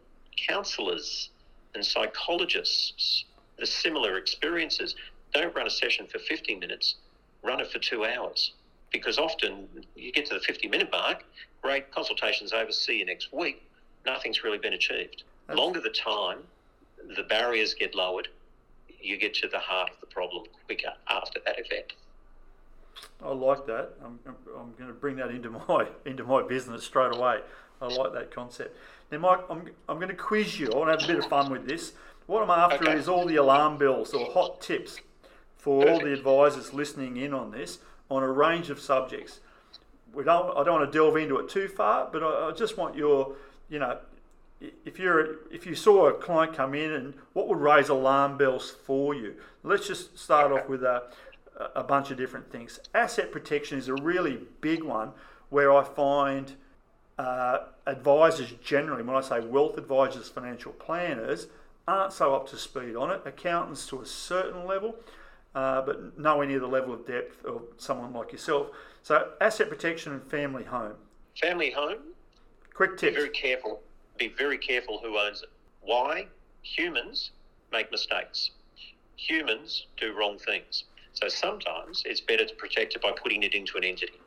counsellors 0.48 1.30
and 1.74 1.86
psychologists 1.86 3.26
the 3.58 3.66
similar 3.66 4.18
experiences. 4.18 4.96
Don't 5.34 5.56
run 5.56 5.68
a 5.68 5.70
session 5.70 6.08
for 6.08 6.20
50 6.20 6.56
minutes, 6.56 6.96
run 7.44 7.60
it 7.60 7.72
for 7.72 7.80
two 7.80 8.06
hours. 8.06 8.54
Because 8.92 9.18
often 9.18 9.68
you 9.96 10.12
get 10.12 10.26
to 10.28 10.36
the 10.36 10.40
50 10.40 10.68
minute 10.68 10.90
mark, 10.92 11.24
great, 11.62 11.92
consultation's 11.92 12.54
over, 12.54 12.72
see 12.72 13.00
you 13.00 13.06
next 13.06 13.34
week. 13.34 13.64
Nothing's 14.06 14.44
really 14.44 14.58
been 14.58 14.74
achieved. 14.74 15.24
That's... 15.48 15.60
Longer 15.60 15.82
the 15.82 15.90
time, 15.90 16.40
the 17.16 17.24
barriers 17.24 17.74
get 17.74 17.96
lowered, 17.96 18.30
you 19.02 19.18
get 19.18 19.34
to 19.36 19.48
the 19.48 19.60
heart 19.60 19.90
of 19.90 20.00
the 20.00 20.08
problem 20.08 20.46
quicker 20.66 20.94
after 21.10 21.40
that 21.46 21.60
event. 21.60 21.94
I 23.24 23.30
like 23.30 23.66
that. 23.68 23.92
I'm, 24.04 24.20
I'm 24.26 24.74
going 24.78 24.88
to 24.88 24.94
bring 24.94 25.18
that 25.18 25.30
into 25.30 25.52
my 25.52 25.88
into 26.06 26.24
my 26.24 26.42
business 26.42 26.84
straight 26.84 27.16
away. 27.16 27.40
I 27.82 27.88
like 27.88 28.14
that 28.14 28.32
concept. 28.32 28.76
Now, 29.12 29.20
Mike, 29.20 29.40
I'm, 29.50 29.70
I'm 29.88 29.98
going 29.98 30.10
to 30.10 30.16
quiz 30.16 30.60
you. 30.60 30.72
I 30.72 30.78
want 30.78 30.88
to 30.88 30.92
have 31.00 31.10
a 31.10 31.14
bit 31.14 31.24
of 31.24 31.30
fun 31.30 31.52
with 31.52 31.68
this. 31.68 31.94
What 32.26 32.44
I'm 32.44 32.50
after 32.50 32.90
okay. 32.90 32.98
is 32.98 33.08
all 33.08 33.26
the 33.26 33.38
alarm 33.38 33.78
bells 33.78 34.14
or 34.14 34.32
hot 34.32 34.62
tips 34.62 35.00
for 35.58 35.82
Perfect. 35.82 36.04
all 36.04 36.08
the 36.08 36.14
advisors 36.14 36.74
listening 36.74 37.18
in 37.18 37.34
on 37.34 37.52
this 37.52 37.80
on 38.10 38.24
a 38.24 38.32
range 38.32 38.70
of 38.70 38.80
subjects. 38.80 39.40
We 40.14 40.24
don't. 40.24 40.58
I 40.58 40.64
don't 40.64 40.80
want 40.80 40.92
to 40.92 40.98
delve 40.98 41.18
into 41.18 41.38
it 41.38 41.50
too 41.50 41.68
far, 41.68 42.10
but 42.12 42.24
I, 42.24 42.50
I 42.50 42.52
just 42.52 42.78
want 42.78 42.96
your, 42.96 43.36
you 43.70 43.80
know, 43.80 43.98
if 44.86 44.98
you're 44.98 45.48
if 45.52 45.66
you 45.66 45.76
saw 45.76 46.08
a 46.08 46.14
client 46.14 46.56
come 46.56 46.74
in 46.74 46.92
and 46.92 47.14
what 47.34 47.48
would 47.48 47.60
raise 47.60 47.90
alarm 47.90 48.38
bells 48.38 48.72
for 48.72 49.14
you? 49.14 49.36
Let's 49.64 49.88
just 49.88 50.18
start 50.18 50.52
okay. 50.52 50.62
off 50.62 50.70
with 50.70 50.84
a, 50.84 51.04
a 51.76 51.84
bunch 51.84 52.12
of 52.12 52.18
different 52.18 52.52
things. 52.52 52.80
Asset 52.94 53.32
protection 53.32 53.78
is 53.78 53.88
a 53.88 53.96
really 53.96 54.40
big 54.62 54.84
one 54.84 55.12
where 55.50 55.72
I 55.72 55.84
find 55.84 56.54
uh, 57.18 57.60
advisors 57.86 58.54
generally, 58.64 59.04
when 59.04 59.16
I 59.16 59.22
say 59.22 59.40
wealth 59.40 59.78
advisors, 59.78 60.30
financial 60.30 60.72
planners, 60.74 61.48
aren't 61.88 62.14
so 62.14 62.36
up 62.36 62.48
to 62.50 62.58
speed 62.58 62.96
on 62.96 63.12
it. 63.12 63.22
Accountants 63.26 63.88
to 63.88 64.02
a 64.02 64.06
certain 64.06 64.66
level, 64.66 64.96
uh, 65.56 65.82
but 65.82 66.18
nowhere 66.20 66.46
near 66.46 66.60
the 66.60 66.68
level 66.68 66.94
of 66.94 67.08
depth 67.08 67.44
of 67.46 67.64
someone 67.78 68.14
like 68.14 68.32
yourself. 68.32 68.68
So, 69.02 69.32
asset 69.42 69.70
protection 69.70 70.14
and 70.14 70.24
family 70.30 70.64
home. 70.64 70.96
Family 71.40 71.72
home. 71.72 72.00
Quick 72.74 72.98
tip. 72.98 73.14
Be 73.14 73.16
very 73.16 73.30
careful. 73.30 73.82
Be 74.18 74.28
very 74.38 74.58
careful 74.58 75.00
who 75.02 75.18
owns 75.18 75.42
it. 75.42 75.50
Why? 75.82 76.28
Humans 76.62 77.32
make 77.72 77.92
mistakes. 77.92 78.52
Humans 79.16 79.88
do 79.98 80.14
wrong 80.14 80.38
things. 80.38 80.84
So 81.14 81.28
sometimes 81.30 82.04
it's 82.06 82.22
better 82.22 82.46
to 82.46 82.56
protect 82.56 82.96
it 82.96 83.02
by 83.02 83.12
putting 83.12 83.42
it 83.42 83.56
into 83.56 83.78
an 83.78 83.84
entity 83.84 84.20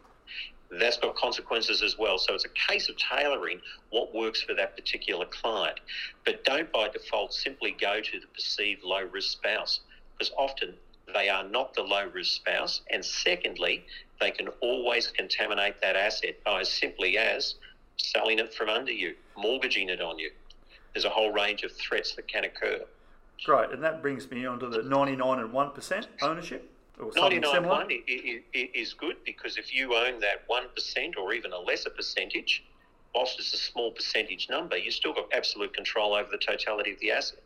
that's 0.79 0.97
got 0.99 1.17
consequences 1.17 1.83
as 1.83 1.99
well. 1.99 2.19
So 2.19 2.35
it's 2.35 2.45
a 2.45 2.73
case 2.73 2.89
of 2.89 2.97
tailoring 2.97 3.61
what 3.91 4.15
works 4.15 4.43
for 4.43 4.55
that 4.55 4.77
particular 4.77 5.27
client. 5.27 5.81
But 6.25 6.45
don't 6.45 6.71
by 6.73 6.89
default 6.89 7.35
simply 7.35 7.77
go 7.81 8.01
to 8.01 8.21
the 8.21 8.27
perceived 8.29 8.85
low 8.85 9.03
risk 9.03 9.33
spouse 9.33 9.81
because 10.17 10.33
often 10.37 10.75
they 11.13 11.29
are 11.29 11.45
not 11.45 11.75
the 11.75 11.83
low 11.83 12.07
risk 12.07 12.33
spouse. 12.33 12.83
And 12.91 13.05
secondly, 13.05 13.85
they 14.21 14.31
can 14.31 14.49
always 14.61 15.09
contaminate 15.09 15.81
that 15.81 15.97
asset 15.97 16.43
by 16.45 16.61
as 16.61 16.69
simply 16.71 17.19
as 17.19 17.57
selling 17.97 18.39
it 18.39 18.55
from 18.55 18.69
under 18.69 18.93
you, 18.93 19.15
mortgaging 19.37 19.89
it 19.89 20.01
on 20.01 20.19
you. 20.19 20.31
There's 20.95 21.05
a 21.05 21.11
whole 21.11 21.33
range 21.33 21.63
of 21.63 21.73
threats 21.73 22.15
that 22.15 22.29
can 22.29 22.45
occur. 22.45 22.81
Great, 23.45 23.71
and 23.71 23.83
that 23.83 24.03
brings 24.03 24.31
me 24.31 24.45
on 24.45 24.59
to 24.61 24.69
the 24.69 24.83
99 24.83 25.39
and 25.39 25.51
1% 25.51 26.07
ownership. 26.23 26.71
99 27.15 28.03
is 28.53 28.93
good 28.95 29.17
because 29.25 29.57
if 29.57 29.75
you 29.75 29.95
own 29.95 30.21
that 30.21 30.49
1% 30.49 31.17
or 31.17 31.33
even 31.33 31.53
a 31.53 31.59
lesser 31.59 31.91
percentage, 31.91 32.65
whilst 33.15 33.39
it's 33.39 33.53
a 33.53 33.57
small 33.57 33.91
percentage 33.93 34.49
number, 34.49 34.77
you've 34.77 34.95
still 34.95 35.13
got 35.13 35.33
absolute 35.33 35.75
control 35.75 36.15
over 36.15 36.29
the 36.31 36.39
totality 36.39 36.93
of 36.93 37.01
the 37.01 37.11
asset. 37.11 37.43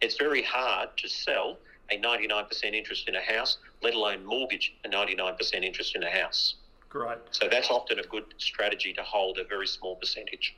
It's 0.00 0.16
very 0.16 0.42
hard 0.42 0.90
to 0.98 1.08
sell 1.08 1.58
a 1.90 1.98
99% 1.98 2.74
interest 2.74 3.08
in 3.08 3.14
a 3.14 3.20
house, 3.20 3.58
let 3.82 3.94
alone 3.94 4.24
mortgage 4.24 4.74
a 4.84 4.88
99% 4.88 5.54
interest 5.64 5.96
in 5.96 6.02
a 6.02 6.10
house. 6.10 6.54
Great. 6.88 7.18
So 7.30 7.48
that's 7.50 7.70
often 7.70 7.98
a 7.98 8.02
good 8.02 8.24
strategy 8.38 8.92
to 8.94 9.02
hold 9.02 9.38
a 9.38 9.44
very 9.44 9.66
small 9.66 9.96
percentage. 9.96 10.56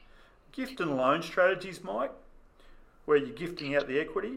Gift 0.52 0.80
and 0.80 0.96
loan 0.96 1.22
strategies, 1.22 1.82
Mike, 1.82 2.12
where 3.04 3.16
you're 3.16 3.28
gifting 3.30 3.76
out 3.76 3.88
the 3.88 3.98
equity. 3.98 4.34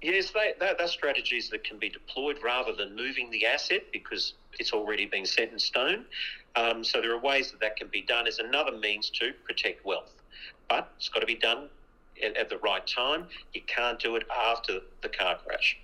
Yes, 0.00 0.30
they, 0.30 0.54
they're, 0.60 0.86
strategies 0.86 1.50
that 1.50 1.64
can 1.64 1.78
be 1.78 1.88
deployed 1.88 2.38
rather 2.42 2.72
than 2.72 2.94
moving 2.94 3.30
the 3.30 3.46
asset 3.46 3.82
because 3.92 4.34
it's 4.58 4.72
already 4.72 5.06
been 5.06 5.26
set 5.26 5.52
in 5.52 5.58
stone. 5.58 6.04
Um, 6.54 6.84
so 6.84 7.00
there 7.00 7.12
are 7.12 7.20
ways 7.20 7.50
that 7.50 7.60
that 7.60 7.76
can 7.76 7.88
be 7.88 8.02
done 8.02 8.26
as 8.26 8.38
another 8.38 8.76
means 8.76 9.10
to 9.10 9.32
protect 9.44 9.84
wealth. 9.84 10.12
But 10.68 10.92
it's 10.96 11.08
got 11.08 11.20
to 11.20 11.26
be 11.26 11.34
done 11.34 11.68
at, 12.24 12.36
at 12.36 12.48
the 12.48 12.58
right 12.58 12.86
time. 12.86 13.26
You 13.54 13.62
can't 13.66 13.98
do 13.98 14.14
it 14.16 14.24
after 14.30 14.80
the 15.02 15.08
car 15.08 15.38
crash. 15.44 15.78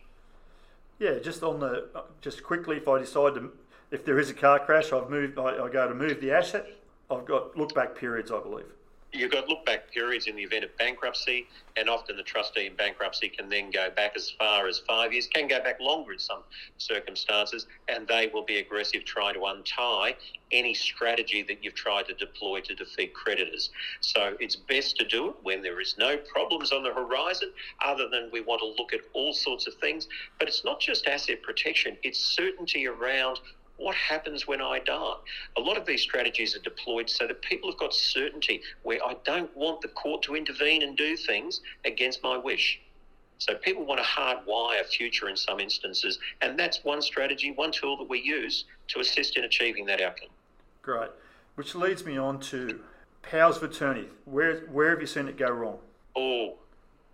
Yeah, 1.00 1.18
just 1.18 1.42
on 1.42 1.59
the 1.59 1.88
just 2.20 2.44
quickly, 2.44 2.77
if 2.77 2.87
I 2.87 3.00
decide 3.00 3.35
to, 3.35 3.53
if 3.90 4.05
there 4.05 4.20
is 4.20 4.31
a 4.31 4.35
car 4.35 4.61
crash, 4.61 4.92
I've 4.92 5.11
moved. 5.11 5.38
I, 5.38 5.64
I 5.64 5.68
go 5.68 5.88
to 5.88 5.94
move 5.94 6.20
the 6.20 6.31
asset. 6.31 6.66
I've 7.11 7.24
got 7.24 7.57
look 7.57 7.74
back 7.74 7.96
periods, 7.96 8.31
I 8.31 8.40
believe 8.40 8.66
you've 9.14 9.31
got 9.31 9.48
look 9.48 9.64
back 9.64 9.92
periods 9.92 10.27
in 10.27 10.37
the 10.37 10.42
event 10.42 10.64
of 10.64 10.77
bankruptcy, 10.77 11.46
and 11.77 11.88
often 11.88 12.16
the 12.16 12.22
trustee 12.22 12.66
in 12.66 12.74
bankruptcy 12.74 13.29
can 13.29 13.48
then 13.48 13.70
go 13.70 13.88
back 13.96 14.12
as 14.16 14.31
far 14.38 14.66
as 14.66 14.81
five 14.87 15.12
years, 15.12 15.29
can 15.29 15.46
go 15.48 15.61
back 15.61 15.81
longer 15.81 16.12
in 16.12 16.18
some 16.18 16.42
circumstances, 16.79 17.66
and 17.88 18.07
they 18.09 18.31
will 18.33 18.44
be 18.44 18.59
aggressive 18.59 19.05
trying 19.05 19.35
to 19.35 19.44
untie 19.44 20.14
any 20.53 20.74
strategy 20.74 21.42
that 21.42 21.62
you've 21.62 21.74
tried 21.74 22.07
to 22.07 22.14
deploy 22.14 22.61
to 22.61 22.74
defeat 22.74 23.14
creditors. 23.14 23.70
So 24.00 24.37
it's 24.40 24.57
best 24.57 24.96
to 24.98 25.05
do 25.07 25.31
it 25.31 25.37
when 25.42 25.62
there 25.62 25.81
is 25.81 25.94
no 25.98 26.16
problems 26.16 26.72
on 26.72 26.83
the 26.83 26.92
horizon, 26.92 27.50
other 27.85 28.09
than 28.09 28.31
we 28.33 28.40
want 28.40 28.61
to 28.61 28.66
look 28.66 28.92
at 28.92 29.00
all 29.14 29.33
sorts 29.33 29.66
of 29.66 29.74
things. 29.74 30.09
But 30.38 30.48
it's 30.48 30.64
not 30.64 30.81
just 30.81 31.07
asset 31.07 31.42
protection, 31.42 31.96
it's 32.03 32.18
certainty 32.18 32.87
around 32.87 33.38
what 33.77 33.95
happens 33.95 34.47
when 34.47 34.61
I 34.61 34.79
die? 34.79 35.15
A 35.57 35.61
lot 35.61 35.77
of 35.77 35.87
these 35.87 36.03
strategies 36.03 36.55
are 36.57 36.61
deployed 36.61 37.11
so 37.11 37.27
that 37.27 37.43
people 37.43 37.71
have 37.71 37.79
got 37.79 37.93
certainty 37.93 38.63
where 38.83 39.05
I 39.05 39.17
don't 39.25 39.55
want 39.57 39.81
the 39.81 39.89
court 39.89 40.23
to 40.23 40.37
intervene 40.37 40.83
and 40.83 40.97
do 40.97 41.17
things 41.17 41.61
against 41.85 42.23
my 42.23 42.37
wish. 42.37 42.81
So 43.39 43.55
people 43.57 43.85
want 43.85 44.01
to 44.01 44.07
hardwire 44.07 44.87
future 44.87 45.29
in 45.29 45.37
some 45.37 45.59
instances, 45.59 46.19
and 46.41 46.59
that's 46.59 46.85
one 46.85 47.03
strategy, 47.03 47.51
one 47.51 47.73
tool 47.73 47.97
that 47.99 48.09
we 48.09 48.21
use 48.21 48.65
to 48.89 49.01
assist 49.01 49.37
in 49.37 49.45
achieving 49.45 49.87
that 49.87 50.01
outcome. 50.01 50.29
Great. 50.83 51.11
Which 51.57 51.75
leads 51.75 52.05
me 52.05 52.17
on 52.17 52.41
to 52.41 52.81
powers 53.23 53.57
of 53.57 53.65
attorney. 53.65 54.07
Where, 54.25 54.61
where 54.67 54.91
have 54.91 55.01
you 55.01 55.07
seen 55.07 55.29
it 55.29 55.37
go 55.37 55.51
wrong? 55.51 55.79
Oh, 56.17 56.55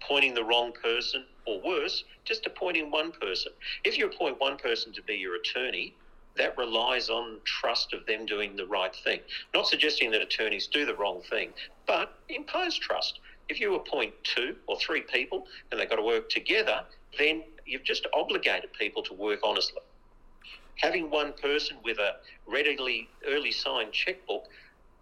appointing 0.03 0.35
the 0.35 0.45
wrong 0.45 0.73
person, 0.73 1.25
or 1.47 1.61
worse, 1.63 2.05
just 2.25 2.47
appointing 2.47 2.91
one 2.91 3.13
person. 3.13 3.53
If 3.85 3.97
you 3.97 4.07
appoint 4.07 4.39
one 4.41 4.57
person 4.57 4.93
to 4.93 5.03
be 5.03 5.15
your 5.15 5.37
attorney, 5.37 5.95
that 6.41 6.57
relies 6.57 7.11
on 7.11 7.37
trust 7.45 7.93
of 7.93 8.07
them 8.07 8.25
doing 8.25 8.57
the 8.57 8.65
right 8.67 8.97
thing. 9.05 9.21
Not 9.53 9.67
suggesting 9.67 10.11
that 10.13 10.23
attorneys 10.23 10.67
do 10.67 10.87
the 10.87 10.95
wrong 10.95 11.21
thing, 11.29 11.51
but 11.87 12.15
impose 12.31 12.79
trust. 12.79 13.21
If 13.51 13.61
you 13.61 13.75
appoint 13.75 14.15
two 14.25 14.57
or 14.67 14.79
three 14.79 15.03
people 15.03 15.47
and 15.71 15.79
they've 15.79 15.91
got 15.91 15.97
to 15.97 16.03
work 16.03 16.31
together, 16.31 16.81
then 17.19 17.43
you've 17.67 17.85
just 17.85 18.07
obligated 18.15 18.73
people 18.73 19.03
to 19.03 19.13
work 19.13 19.41
honestly. 19.45 19.83
Having 20.77 21.11
one 21.11 21.35
person 21.35 21.77
with 21.85 21.99
a 21.99 22.13
readily 22.47 23.11
early 23.29 23.53
signed 23.53 23.93
checkbook 23.93 24.45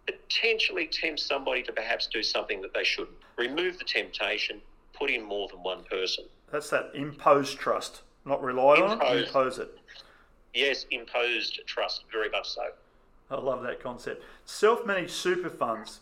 potentially 0.07 0.89
tempts 0.89 1.25
somebody 1.25 1.63
to 1.63 1.73
perhaps 1.73 2.09
do 2.09 2.21
something 2.21 2.61
that 2.63 2.75
they 2.75 2.83
shouldn't. 2.83 3.17
Remove 3.37 3.79
the 3.79 3.85
temptation, 3.85 4.61
put 4.93 5.09
in 5.09 5.23
more 5.23 5.47
than 5.49 5.63
one 5.63 5.85
person. 5.85 6.25
That's 6.51 6.71
that 6.71 6.91
impose 6.95 7.55
trust, 7.55 8.03
not 8.25 8.43
rely 8.43 8.81
on 8.81 9.01
it, 9.01 9.27
impose 9.27 9.61
it 9.61 9.79
yes, 10.55 10.87
imposed 10.91 11.61
trust, 11.67 12.05
very 12.13 12.29
much 12.31 12.49
so. 12.49 12.63
I 13.31 13.37
love 13.37 13.63
that 13.63 13.83
concept. 13.83 14.23
Self 14.45 14.87
managed 14.87 15.13
super 15.13 15.51
funds. 15.51 16.01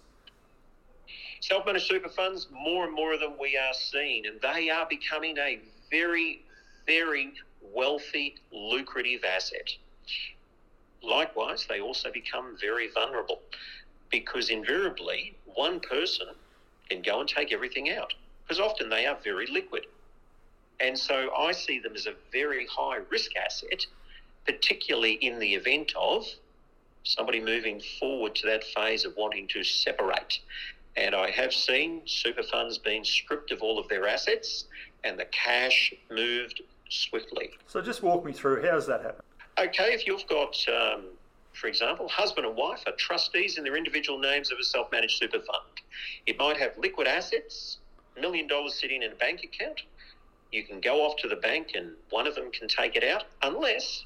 Self 1.41 1.67
managed 1.67 1.87
super 1.87 2.09
funds, 2.09 2.49
more 2.51 2.85
and 2.85 2.95
more 2.95 3.15
of 3.15 3.21
them 3.21 3.35
we 3.41 3.57
are 3.57 3.75
seeing, 3.75 4.27
and 4.27 4.41
they 4.41 4.71
are 4.71 4.87
becoming 4.89 5.37
a 5.39 5.59
very, 5.91 6.43
very 6.87 7.33
wealthy, 7.75 8.37
lucrative 8.53 9.25
asset. 9.25 9.71
Likewise, 11.03 11.67
they 11.69 11.81
also 11.81 12.11
become 12.11 12.57
very 12.61 12.89
vulnerable 12.93 13.41
because 14.11 14.51
invariably 14.51 15.37
one 15.45 15.81
person 15.81 16.29
can 16.89 17.03
go 17.03 17.21
and 17.21 17.29
take 17.29 17.53
everything 17.53 17.91
out 17.91 18.15
because 18.43 18.61
often 18.61 18.89
they 18.89 19.07
are 19.07 19.17
very 19.23 19.47
liquid. 19.47 19.87
And 20.81 20.99
so 20.99 21.35
I 21.35 21.53
see 21.53 21.79
them 21.79 21.95
as 21.95 22.07
a 22.07 22.15
very 22.33 22.67
high 22.67 22.99
risk 23.11 23.33
asset 23.37 23.87
particularly 24.47 25.13
in 25.15 25.39
the 25.39 25.55
event 25.55 25.93
of 25.97 26.27
somebody 27.05 27.41
moving 27.41 27.81
forward 28.01 28.35
to 28.35 28.47
that 28.47 28.65
phase 28.65 29.05
of 29.05 29.15
wanting 29.17 29.47
to 29.49 29.63
separate. 29.63 30.41
And 30.97 31.15
I 31.15 31.31
have 31.31 31.53
seen 31.53 32.03
super 32.07 32.43
funds 32.43 32.79
being 32.79 33.05
stripped 33.05 33.53
of 33.53 33.63
all 33.63 33.79
of 33.79 33.89
their 33.89 34.09
assets 34.09 34.65
and 35.05 35.19
the 35.19 35.27
cash 35.27 35.93
moved 36.11 36.63
swiftly. 36.89 37.51
So 37.67 37.81
just 37.81 38.03
walk 38.03 38.25
me 38.25 38.33
through 38.33 38.63
how 38.63 38.73
does 38.73 38.87
that 38.87 39.03
happen? 39.03 39.23
Okay, 39.59 39.95
if 39.95 40.07
you've 40.07 40.27
got, 40.27 40.57
um, 40.69 41.05
for 41.53 41.69
example, 41.69 42.09
husband 42.09 42.47
and 42.47 42.57
wife 42.57 42.83
are 42.87 42.93
trustees 42.93 43.57
in 43.57 43.65
their 43.65 43.77
individual 43.77 44.19
names 44.19 44.51
of 44.51 44.59
a 44.59 44.65
self 44.65 44.91
managed 44.91 45.19
super 45.19 45.39
fund, 45.39 45.81
it 46.27 46.39
might 46.39 46.57
have 46.57 46.73
liquid 46.77 47.07
assets, 47.07 47.79
million 48.21 48.47
dollars 48.47 48.75
sitting 48.75 49.03
in 49.03 49.13
a 49.13 49.15
bank 49.15 49.45
account. 49.45 49.83
You 50.53 50.65
can 50.65 50.81
go 50.81 51.05
off 51.05 51.17
to 51.19 51.29
the 51.29 51.37
bank 51.37 51.73
and 51.75 51.93
one 52.11 52.27
of 52.27 52.35
them 52.35 52.51
can 52.51 52.69
take 52.69 52.97
it 52.97 53.05
out 53.05 53.25
unless 53.43 54.05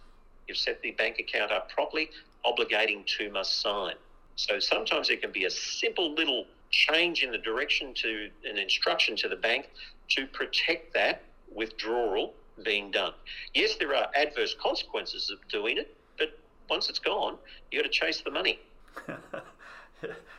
you've 0.49 0.59
set 0.59 0.81
the 0.83 0.93
bank 0.93 1.19
account 1.19 1.53
up 1.53 1.71
properly, 1.71 2.11
obligating 2.45 3.07
to 3.19 3.31
must 3.31 3.61
sign. 3.61 3.95
So 4.37 4.59
sometimes 4.59 5.11
it 5.11 5.21
can 5.21 5.33
be 5.33 5.45
a 5.45 5.51
simple 5.51 6.15
little 6.15 6.47
change 6.71 7.23
in 7.23 7.31
the 7.31 7.39
direction 7.39 7.93
to 7.95 8.31
an 8.45 8.59
instruction 8.59 9.17
to 9.17 9.29
the 9.29 9.37
bank 9.37 9.69
to 10.11 10.27
protect 10.27 10.95
that 10.95 11.23
withdrawal 11.53 12.35
being 12.65 12.91
done. 12.91 13.13
Yes, 13.55 13.77
there 13.77 13.95
are 13.95 14.09
adverse 14.15 14.55
consequences 14.61 15.31
of 15.31 15.47
doing 15.49 15.79
it, 15.79 15.97
but 16.19 16.39
once 16.69 16.89
it's 16.89 16.99
gone, 16.99 17.37
you've 17.71 17.83
got 17.83 17.93
to 17.93 17.99
chase 17.99 18.21
the 18.21 18.31
money. 18.31 18.61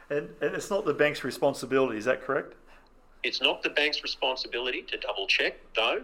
and, 0.10 0.30
and 0.42 0.56
it's 0.56 0.70
not 0.70 0.86
the 0.86 0.94
bank's 0.94 1.24
responsibility, 1.24 1.98
is 1.98 2.06
that 2.06 2.24
correct? 2.24 2.54
It's 3.24 3.42
not 3.42 3.62
the 3.62 3.70
bank's 3.70 4.02
responsibility 4.02 4.82
to 4.84 4.98
double 4.98 5.28
check, 5.28 5.58
though 5.76 6.04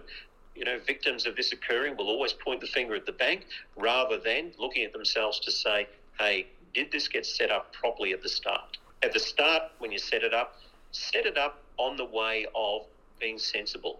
you 0.57 0.65
know, 0.65 0.79
victims 0.85 1.25
of 1.25 1.35
this 1.35 1.51
occurring 1.51 1.95
will 1.95 2.07
always 2.07 2.33
point 2.33 2.61
the 2.61 2.67
finger 2.67 2.95
at 2.95 3.05
the 3.05 3.11
bank 3.11 3.45
rather 3.75 4.17
than 4.17 4.51
looking 4.57 4.83
at 4.83 4.91
themselves 4.91 5.39
to 5.41 5.51
say, 5.51 5.87
hey, 6.19 6.47
did 6.73 6.91
this 6.91 7.07
get 7.07 7.25
set 7.25 7.51
up 7.51 7.73
properly 7.73 8.11
at 8.13 8.23
the 8.23 8.29
start? 8.29 8.77
At 9.03 9.13
the 9.13 9.19
start, 9.19 9.63
when 9.77 9.91
you 9.91 9.99
set 9.99 10.23
it 10.23 10.33
up, 10.33 10.59
set 10.91 11.25
it 11.25 11.37
up 11.37 11.61
on 11.77 11.95
the 11.95 12.05
way 12.05 12.47
of 12.55 12.85
being 13.19 13.37
sensible. 13.37 13.99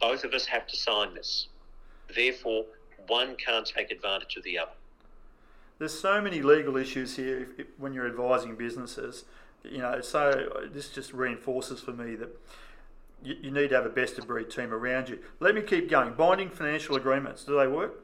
Both 0.00 0.24
of 0.24 0.32
us 0.32 0.46
have 0.46 0.66
to 0.68 0.76
sign 0.76 1.14
this. 1.14 1.48
Therefore, 2.14 2.64
one 3.06 3.36
can't 3.36 3.66
take 3.66 3.90
advantage 3.90 4.36
of 4.36 4.44
the 4.44 4.58
other. 4.58 4.72
There's 5.78 5.98
so 5.98 6.20
many 6.20 6.42
legal 6.42 6.76
issues 6.76 7.16
here 7.16 7.40
if, 7.40 7.60
if, 7.60 7.66
when 7.76 7.92
you're 7.92 8.06
advising 8.06 8.54
businesses. 8.56 9.24
You 9.64 9.78
know, 9.78 10.00
so 10.00 10.68
this 10.72 10.88
just 10.88 11.12
reinforces 11.12 11.80
for 11.80 11.92
me 11.92 12.14
that 12.16 12.30
you, 13.22 13.36
you 13.40 13.50
need 13.50 13.68
to 13.68 13.74
have 13.74 13.86
a 13.86 13.90
best 13.90 14.18
of 14.18 14.26
breed 14.26 14.50
team 14.50 14.72
around 14.72 15.08
you. 15.08 15.18
Let 15.40 15.54
me 15.54 15.62
keep 15.62 15.88
going. 15.88 16.14
Binding 16.14 16.50
financial 16.50 16.96
agreements, 16.96 17.44
do 17.44 17.56
they 17.56 17.66
work? 17.66 18.00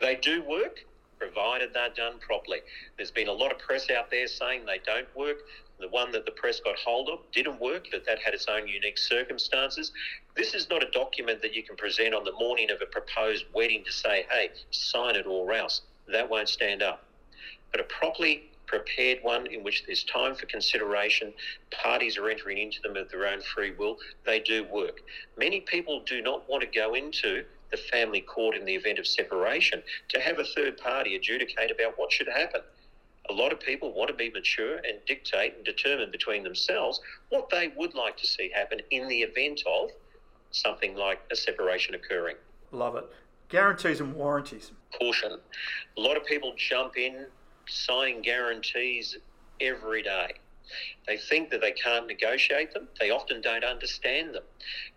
They 0.00 0.16
do 0.16 0.42
work, 0.42 0.84
provided 1.18 1.70
they're 1.72 1.90
done 1.90 2.18
properly. 2.18 2.58
There's 2.96 3.10
been 3.10 3.28
a 3.28 3.32
lot 3.32 3.52
of 3.52 3.58
press 3.58 3.88
out 3.90 4.10
there 4.10 4.26
saying 4.26 4.64
they 4.66 4.80
don't 4.84 5.08
work. 5.16 5.38
The 5.78 5.88
one 5.88 6.12
that 6.12 6.24
the 6.24 6.32
press 6.32 6.60
got 6.60 6.76
hold 6.78 7.08
of 7.08 7.20
didn't 7.32 7.60
work, 7.60 7.88
but 7.90 8.04
that 8.06 8.20
had 8.20 8.34
its 8.34 8.46
own 8.48 8.68
unique 8.68 8.98
circumstances. 8.98 9.92
This 10.36 10.54
is 10.54 10.68
not 10.70 10.82
a 10.82 10.90
document 10.90 11.42
that 11.42 11.54
you 11.54 11.62
can 11.62 11.76
present 11.76 12.14
on 12.14 12.24
the 12.24 12.32
morning 12.32 12.70
of 12.70 12.80
a 12.80 12.86
proposed 12.86 13.46
wedding 13.52 13.82
to 13.84 13.92
say, 13.92 14.26
hey, 14.30 14.50
sign 14.70 15.16
it 15.16 15.26
or 15.26 15.52
else. 15.52 15.82
That 16.08 16.28
won't 16.28 16.48
stand 16.48 16.82
up. 16.82 17.04
But 17.70 17.80
a 17.80 17.84
properly 17.84 18.50
prepared 18.72 19.18
one 19.22 19.46
in 19.48 19.62
which 19.62 19.84
there's 19.86 20.02
time 20.04 20.34
for 20.34 20.46
consideration, 20.46 21.32
parties 21.70 22.16
are 22.16 22.30
entering 22.30 22.56
into 22.56 22.80
them 22.82 22.96
of 22.96 23.10
their 23.10 23.26
own 23.26 23.42
free 23.42 23.72
will, 23.72 23.98
they 24.24 24.40
do 24.40 24.64
work. 24.72 25.02
Many 25.36 25.60
people 25.60 26.02
do 26.06 26.22
not 26.22 26.48
want 26.48 26.62
to 26.62 26.66
go 26.66 26.94
into 26.94 27.44
the 27.70 27.76
family 27.76 28.22
court 28.22 28.56
in 28.56 28.64
the 28.64 28.74
event 28.74 28.98
of 28.98 29.06
separation 29.06 29.82
to 30.08 30.20
have 30.20 30.38
a 30.38 30.44
third 30.44 30.78
party 30.78 31.16
adjudicate 31.16 31.70
about 31.70 31.98
what 31.98 32.10
should 32.10 32.28
happen. 32.28 32.62
A 33.28 33.32
lot 33.32 33.52
of 33.52 33.60
people 33.60 33.92
want 33.92 34.08
to 34.08 34.14
be 34.14 34.30
mature 34.30 34.76
and 34.76 34.98
dictate 35.06 35.54
and 35.54 35.64
determine 35.64 36.10
between 36.10 36.42
themselves 36.42 36.98
what 37.28 37.50
they 37.50 37.72
would 37.76 37.94
like 37.94 38.16
to 38.16 38.26
see 38.26 38.50
happen 38.54 38.80
in 38.90 39.06
the 39.06 39.20
event 39.20 39.62
of 39.66 39.90
something 40.50 40.96
like 40.96 41.20
a 41.30 41.36
separation 41.36 41.94
occurring. 41.94 42.36
Love 42.72 42.96
it. 42.96 43.04
Guarantees 43.50 44.00
and 44.00 44.14
warranties. 44.14 44.72
Caution. 44.98 45.38
A 45.96 46.00
lot 46.00 46.16
of 46.16 46.24
people 46.24 46.54
jump 46.56 46.96
in 46.96 47.26
signing 47.68 48.22
guarantees 48.22 49.16
every 49.60 50.02
day. 50.02 50.34
They 51.06 51.16
think 51.16 51.50
that 51.50 51.60
they 51.60 51.72
can't 51.72 52.06
negotiate 52.06 52.72
them. 52.72 52.88
They 53.00 53.10
often 53.10 53.40
don't 53.40 53.64
understand 53.64 54.34
them. 54.34 54.44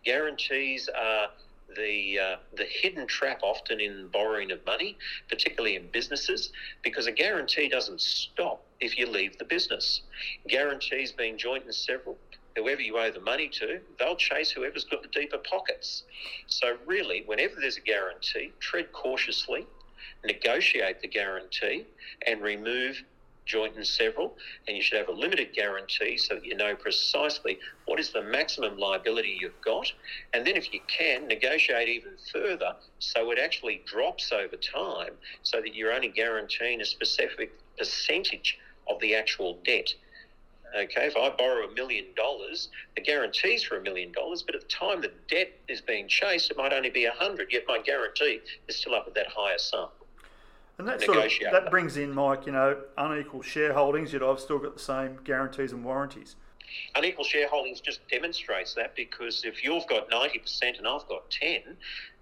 Guarantees 0.04 0.90
are 0.90 1.30
the 1.76 2.20
uh, 2.20 2.36
the 2.56 2.66
hidden 2.66 3.08
trap 3.08 3.40
often 3.44 3.80
in 3.80 4.08
borrowing 4.08 4.52
of 4.52 4.66
money, 4.66 4.98
particularly 5.30 5.76
in 5.76 5.88
businesses, 5.92 6.52
because 6.84 7.08
a 7.08 7.12
guarantee 7.12 7.68
doesn't 7.68 8.02
stop 8.02 8.64
if 8.80 8.98
you 8.98 9.08
leave 9.08 9.38
the 9.38 9.46
business. 9.46 10.02
Guarantees 10.48 11.12
being 11.12 11.38
joint 11.38 11.66
and 11.66 11.76
several. 11.76 12.18
Whoever 12.56 12.82
you 12.82 12.98
owe 12.98 13.12
the 13.12 13.20
money 13.20 13.50
to, 13.50 13.82
they'll 14.00 14.16
chase 14.16 14.50
whoever's 14.52 14.86
got 14.86 15.02
the 15.02 15.10
deeper 15.10 15.40
pockets. 15.40 16.04
So 16.48 16.78
really, 16.86 17.24
whenever 17.26 17.56
there's 17.60 17.76
a 17.76 17.82
guarantee, 17.82 18.54
tread 18.62 18.94
cautiously, 18.94 19.68
negotiate 20.26 21.02
the 21.02 21.08
guarantee, 21.08 21.86
and 22.28 22.42
remove 22.42 23.04
joint 23.46 23.76
and 23.76 23.86
several, 23.86 24.36
and 24.68 24.76
you 24.76 24.82
should 24.82 24.98
have 24.98 25.08
a 25.08 25.12
limited 25.12 25.54
guarantee 25.54 26.18
so 26.18 26.36
that 26.36 26.46
you 26.46 26.56
know 26.56 26.76
precisely 26.76 27.60
what 27.86 28.00
is 28.00 28.10
the 28.12 28.22
maximum 28.22 28.78
liability 28.78 29.38
you've 29.40 29.60
got. 29.62 29.92
And 30.34 30.46
then, 30.46 30.56
if 30.56 30.74
you 30.74 30.80
can, 30.88 31.28
negotiate 31.28 31.88
even 31.88 32.14
further 32.34 32.76
so 33.00 33.32
it 33.32 33.40
actually 33.40 33.84
drops 33.86 34.32
over 34.32 34.56
time 34.58 35.14
so 35.44 35.62
that 35.62 35.76
you're 35.76 35.94
only 35.94 36.10
guaranteeing 36.10 36.82
a 36.82 36.86
specific 36.86 37.52
percentage 37.78 38.58
of 38.90 39.00
the 39.00 39.16
actual 39.16 39.60
debt. 39.64 39.94
Okay, 40.76 41.06
if 41.06 41.16
I 41.16 41.30
borrow 41.30 41.70
a 41.70 41.74
million 41.74 42.06
dollars, 42.18 42.68
the 42.96 43.02
guarantee's 43.02 43.64
for 43.64 43.78
a 43.78 43.82
million 43.82 44.12
dollars, 44.12 44.42
but 44.42 44.56
at 44.56 44.62
the 44.62 44.68
time 44.68 45.00
the 45.00 45.12
debt 45.30 45.52
is 45.70 45.80
being 45.80 46.08
chased, 46.10 46.52
it 46.52 46.58
might 46.58 46.74
only 46.74 46.90
be 46.90 47.06
a 47.06 47.12
hundred, 47.12 47.54
yet 47.54 47.64
my 47.68 47.80
guarantee 47.80 48.42
is 48.68 48.76
still 48.76 48.94
up 48.94 49.08
at 49.08 49.14
that 49.16 49.28
higher 49.28 49.58
sum. 49.58 49.88
And 50.78 50.88
that 50.88 51.02
sort 51.02 51.18
of, 51.18 51.32
that 51.52 51.72
brings 51.72 51.96
in, 51.96 52.14
Mike, 52.14 52.46
you 52.46 52.52
know, 52.52 52.78
unequal 52.98 53.42
shareholdings, 53.42 54.12
yet 54.12 54.22
I've 54.22 54.40
still 54.40 54.60
got 54.60 54.76
the 54.76 54.82
same 54.82 55.20
guarantees 55.24 55.72
and 55.72 55.86
warranties. 55.86 56.36
Unequal 56.96 57.24
shareholdings 57.24 57.82
just 57.82 58.06
demonstrates 58.10 58.74
that 58.74 58.96
because 58.96 59.46
if 59.46 59.64
you've 59.64 59.88
got 59.88 60.10
90% 60.10 60.78
and 60.78 60.88
I've 60.88 61.08
got 61.08 61.30
10, 61.32 61.78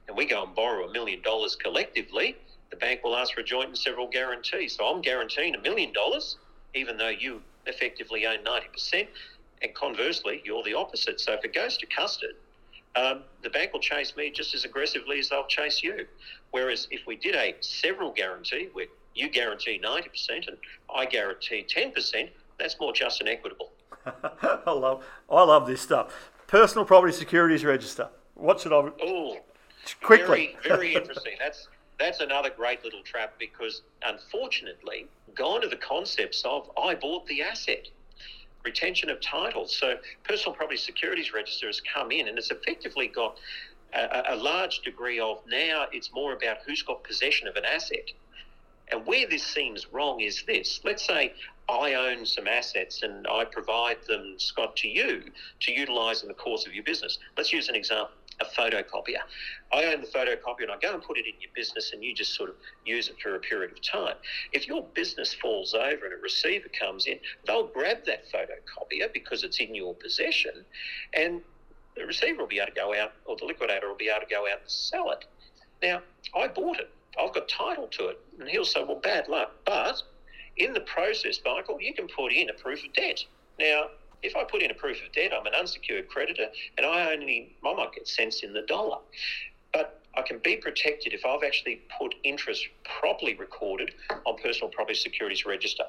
and 0.07 0.17
we 0.17 0.25
go 0.25 0.43
and 0.43 0.53
borrow 0.53 0.87
a 0.87 0.91
million 0.91 1.21
dollars 1.21 1.55
collectively, 1.55 2.35
the 2.69 2.75
bank 2.75 3.03
will 3.03 3.15
ask 3.15 3.33
for 3.33 3.41
a 3.41 3.43
joint 3.43 3.69
and 3.69 3.77
several 3.77 4.07
guarantees. 4.07 4.75
So 4.75 4.85
I'm 4.85 5.01
guaranteeing 5.01 5.55
a 5.55 5.61
million 5.61 5.93
dollars, 5.93 6.37
even 6.75 6.97
though 6.97 7.09
you 7.09 7.41
effectively 7.65 8.25
own 8.27 8.39
90%. 8.43 9.07
And 9.61 9.73
conversely, 9.73 10.41
you're 10.43 10.63
the 10.63 10.73
opposite. 10.73 11.19
So 11.19 11.33
if 11.33 11.45
it 11.45 11.53
goes 11.53 11.77
to 11.77 11.85
custard, 11.85 12.35
um, 12.95 13.23
the 13.41 13.49
bank 13.49 13.73
will 13.73 13.79
chase 13.79 14.15
me 14.15 14.29
just 14.29 14.53
as 14.53 14.65
aggressively 14.65 15.19
as 15.19 15.29
they'll 15.29 15.47
chase 15.47 15.81
you. 15.81 16.05
Whereas 16.53 16.87
if 16.91 17.07
we 17.07 17.15
did 17.15 17.33
a 17.33 17.55
several 17.61 18.11
guarantee 18.11 18.69
where 18.73 18.85
you 19.15 19.27
guarantee 19.27 19.81
90% 19.83 20.47
and 20.47 20.57
I 20.95 21.05
guarantee 21.05 21.65
10%, 21.67 22.29
that's 22.59 22.79
more 22.79 22.93
just 22.93 23.19
and 23.21 23.27
equitable. 23.27 23.71
I 24.05 24.71
love 24.71 25.03
I 25.31 25.43
love 25.43 25.65
this 25.65 25.81
stuff. 25.81 26.31
Personal 26.45 26.85
property 26.85 27.11
securities 27.11 27.65
register. 27.65 28.07
What 28.35 28.59
should 28.59 28.71
I? 28.71 28.91
Oh, 29.01 29.37
quickly. 30.03 30.55
Very, 30.61 30.77
very 30.77 30.95
interesting. 30.95 31.33
That's 31.39 31.69
that's 31.99 32.19
another 32.19 32.51
great 32.51 32.83
little 32.83 33.01
trap 33.01 33.33
because 33.39 33.81
unfortunately, 34.03 35.07
gone 35.33 35.61
to 35.61 35.67
the 35.67 35.77
concepts 35.77 36.43
of 36.45 36.69
I 36.77 36.93
bought 36.93 37.25
the 37.25 37.41
asset 37.41 37.87
retention 38.63 39.09
of 39.09 39.19
title. 39.21 39.67
So 39.67 39.95
personal 40.23 40.55
property 40.55 40.77
securities 40.77 41.33
register 41.33 41.65
has 41.65 41.81
come 41.81 42.11
in 42.11 42.27
and 42.27 42.37
it's 42.37 42.51
effectively 42.51 43.07
got 43.07 43.37
a, 43.95 44.33
a, 44.33 44.35
large 44.35 44.81
degree 44.81 45.19
of 45.19 45.39
now 45.47 45.85
it's 45.91 46.11
more 46.13 46.33
about 46.33 46.57
who's 46.65 46.81
got 46.81 47.03
possession 47.03 47.47
of 47.47 47.55
an 47.55 47.65
asset. 47.65 48.11
And 48.91 49.05
where 49.05 49.27
this 49.27 49.43
seems 49.43 49.91
wrong 49.91 50.19
is 50.19 50.43
this. 50.45 50.81
Let's 50.83 51.05
say 51.05 51.33
I 51.69 51.93
own 51.93 52.25
some 52.25 52.47
assets 52.47 53.01
and 53.01 53.25
I 53.27 53.45
provide 53.45 53.97
them, 54.07 54.35
Scott, 54.37 54.75
to 54.77 54.87
you 54.87 55.23
to 55.61 55.71
utilise 55.71 56.21
in 56.21 56.27
the 56.27 56.33
course 56.33 56.67
of 56.67 56.73
your 56.73 56.83
business. 56.83 57.17
Let's 57.37 57.53
use 57.53 57.69
an 57.69 57.75
example 57.75 58.13
a 58.41 58.45
photocopier. 58.45 59.21
I 59.71 59.85
own 59.85 60.01
the 60.01 60.07
photocopier 60.07 60.63
and 60.63 60.71
I 60.71 60.77
go 60.81 60.93
and 60.93 61.03
put 61.03 61.17
it 61.17 61.25
in 61.25 61.33
your 61.39 61.51
business 61.55 61.91
and 61.93 62.03
you 62.03 62.13
just 62.13 62.35
sort 62.35 62.49
of 62.49 62.55
use 62.85 63.09
it 63.09 63.15
for 63.21 63.35
a 63.35 63.39
period 63.39 63.71
of 63.71 63.81
time. 63.81 64.15
If 64.51 64.67
your 64.67 64.83
business 64.93 65.33
falls 65.33 65.73
over 65.73 66.05
and 66.05 66.13
a 66.13 66.21
receiver 66.21 66.67
comes 66.79 67.05
in, 67.05 67.19
they'll 67.45 67.67
grab 67.67 68.05
that 68.05 68.25
photocopier 68.31 69.11
because 69.13 69.43
it's 69.43 69.59
in 69.59 69.75
your 69.75 69.93
possession 69.95 70.65
and 71.13 71.41
the 71.95 72.05
receiver 72.05 72.41
will 72.41 72.47
be 72.47 72.57
able 72.57 72.67
to 72.67 72.73
go 72.73 72.93
out 72.95 73.13
or 73.25 73.35
the 73.37 73.45
liquidator 73.45 73.87
will 73.87 73.95
be 73.95 74.09
able 74.09 74.25
to 74.25 74.33
go 74.33 74.47
out 74.47 74.61
and 74.61 74.69
sell 74.69 75.11
it. 75.11 75.25
Now, 75.81 76.01
I 76.35 76.47
bought 76.47 76.79
it. 76.79 76.89
I've 77.19 77.33
got 77.33 77.47
title 77.47 77.87
to 77.87 78.07
it. 78.07 78.19
And 78.39 78.49
he'll 78.49 78.65
say, 78.65 78.83
well, 78.83 78.99
bad 78.99 79.27
luck. 79.27 79.51
But 79.65 80.01
in 80.57 80.73
the 80.73 80.81
process, 80.81 81.39
Michael, 81.45 81.79
you 81.81 81.93
can 81.93 82.07
put 82.07 82.31
in 82.31 82.49
a 82.49 82.53
proof 82.53 82.83
of 82.83 82.93
debt. 82.93 83.23
Now, 83.59 83.87
if 84.23 84.35
I 84.35 84.43
put 84.43 84.61
in 84.61 84.71
a 84.71 84.73
proof 84.73 84.97
of 85.05 85.11
debt, 85.11 85.31
I'm 85.37 85.45
an 85.45 85.53
unsecured 85.53 86.07
creditor, 86.07 86.47
and 86.77 86.85
I 86.85 87.13
only 87.13 87.55
I 87.63 87.73
might 87.73 87.93
get 87.93 88.07
cents 88.07 88.41
in 88.41 88.53
the 88.53 88.61
dollar, 88.61 88.97
but 89.73 90.01
I 90.15 90.21
can 90.21 90.39
be 90.39 90.57
protected 90.57 91.13
if 91.13 91.25
I've 91.25 91.43
actually 91.43 91.81
put 91.99 92.15
interest 92.23 92.67
properly 92.99 93.35
recorded 93.35 93.93
on 94.25 94.37
personal 94.37 94.69
property 94.69 94.97
securities 94.97 95.45
register. 95.45 95.83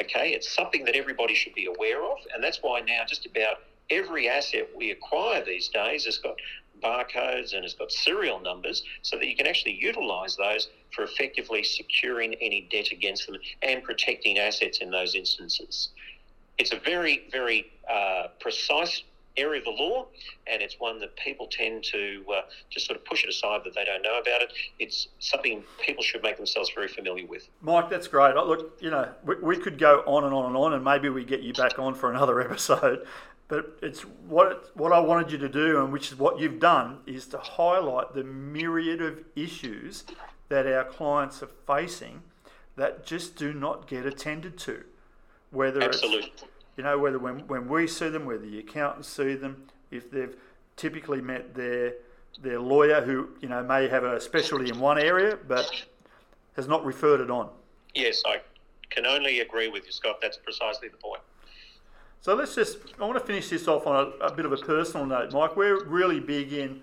Okay, 0.00 0.30
it's 0.30 0.52
something 0.52 0.84
that 0.84 0.96
everybody 0.96 1.34
should 1.34 1.54
be 1.54 1.66
aware 1.66 2.04
of, 2.04 2.18
and 2.34 2.42
that's 2.42 2.58
why 2.60 2.80
now 2.80 3.02
just 3.06 3.24
about 3.24 3.60
every 3.90 4.28
asset 4.28 4.68
we 4.76 4.90
acquire 4.90 5.44
these 5.44 5.68
days 5.68 6.04
has 6.04 6.18
got 6.18 6.36
barcodes 6.82 7.54
and 7.54 7.62
has 7.62 7.74
got 7.74 7.90
serial 7.90 8.38
numbers 8.40 8.82
so 9.02 9.16
that 9.16 9.26
you 9.26 9.34
can 9.34 9.46
actually 9.46 9.72
utilize 9.72 10.36
those 10.36 10.68
for 10.94 11.04
effectively 11.04 11.62
securing 11.62 12.34
any 12.34 12.68
debt 12.70 12.92
against 12.92 13.26
them 13.26 13.36
and 13.62 13.82
protecting 13.82 14.38
assets 14.38 14.78
in 14.78 14.90
those 14.90 15.14
instances 15.14 15.88
it's 16.58 16.72
a 16.72 16.78
very, 16.78 17.28
very 17.30 17.70
uh, 17.90 18.28
precise 18.40 19.02
area 19.36 19.58
of 19.58 19.64
the 19.66 19.70
law, 19.70 20.06
and 20.46 20.62
it's 20.62 20.76
one 20.80 20.98
that 21.00 21.14
people 21.16 21.46
tend 21.50 21.84
to 21.84 22.24
uh, 22.34 22.40
just 22.70 22.86
sort 22.86 22.98
of 22.98 23.04
push 23.04 23.22
it 23.22 23.28
aside 23.28 23.60
that 23.64 23.74
they 23.74 23.84
don't 23.84 24.02
know 24.02 24.18
about 24.18 24.40
it. 24.40 24.52
It's 24.78 25.08
something 25.18 25.62
people 25.84 26.02
should 26.02 26.22
make 26.22 26.38
themselves 26.38 26.70
very 26.74 26.88
familiar 26.88 27.26
with. 27.26 27.46
Mike, 27.60 27.90
that's 27.90 28.08
great. 28.08 28.34
Look, 28.34 28.78
you 28.80 28.90
know, 28.90 29.10
we, 29.24 29.34
we 29.36 29.56
could 29.58 29.78
go 29.78 30.02
on 30.06 30.24
and 30.24 30.32
on 30.32 30.46
and 30.46 30.56
on, 30.56 30.72
and 30.72 30.82
maybe 30.82 31.10
we 31.10 31.24
get 31.24 31.40
you 31.42 31.52
back 31.52 31.78
on 31.78 31.94
for 31.94 32.10
another 32.10 32.40
episode. 32.50 33.06
But 33.48 33.78
it's 33.80 34.02
what 34.02 34.76
what 34.76 34.92
I 34.92 34.98
wanted 34.98 35.30
you 35.30 35.38
to 35.38 35.48
do, 35.48 35.82
and 35.82 35.92
which 35.92 36.10
is 36.10 36.18
what 36.18 36.40
you've 36.40 36.58
done, 36.58 36.98
is 37.06 37.26
to 37.28 37.38
highlight 37.38 38.14
the 38.14 38.24
myriad 38.24 39.00
of 39.00 39.20
issues 39.36 40.04
that 40.48 40.66
our 40.66 40.84
clients 40.84 41.42
are 41.42 41.50
facing 41.66 42.22
that 42.76 43.06
just 43.06 43.36
do 43.36 43.52
not 43.52 43.86
get 43.86 44.04
attended 44.04 44.58
to 44.58 44.84
whether 45.50 45.82
Absolutely. 45.82 46.32
it's 46.34 46.44
you 46.76 46.84
know 46.84 46.98
whether 46.98 47.18
when, 47.18 47.38
when 47.46 47.68
we 47.68 47.86
see 47.86 48.08
them, 48.08 48.26
whether 48.26 48.44
the 48.44 48.58
accountants 48.58 49.08
see 49.08 49.34
them, 49.34 49.64
if 49.90 50.10
they've 50.10 50.36
typically 50.76 51.20
met 51.20 51.54
their 51.54 51.94
their 52.42 52.60
lawyer 52.60 53.00
who 53.00 53.30
you 53.40 53.48
know 53.48 53.62
may 53.62 53.88
have 53.88 54.04
a 54.04 54.20
specialty 54.20 54.68
in 54.68 54.78
one 54.78 54.98
area 54.98 55.38
but 55.48 55.84
has 56.54 56.68
not 56.68 56.84
referred 56.84 57.20
it 57.20 57.30
on. 57.30 57.48
Yes, 57.94 58.22
I 58.26 58.40
can 58.90 59.06
only 59.06 59.40
agree 59.40 59.68
with 59.68 59.86
you, 59.86 59.92
Scott. 59.92 60.18
That's 60.20 60.36
precisely 60.36 60.88
the 60.88 60.98
point. 60.98 61.22
So 62.20 62.34
let's 62.34 62.54
just, 62.54 62.78
I 63.00 63.04
want 63.04 63.18
to 63.18 63.24
finish 63.24 63.48
this 63.50 63.68
off 63.68 63.86
on 63.86 64.12
a, 64.20 64.26
a 64.26 64.34
bit 64.34 64.44
of 64.44 64.52
a 64.52 64.56
personal 64.56 65.06
note, 65.06 65.32
Mike. 65.32 65.56
We're 65.56 65.84
really 65.84 66.18
big 66.18 66.52
in 66.52 66.82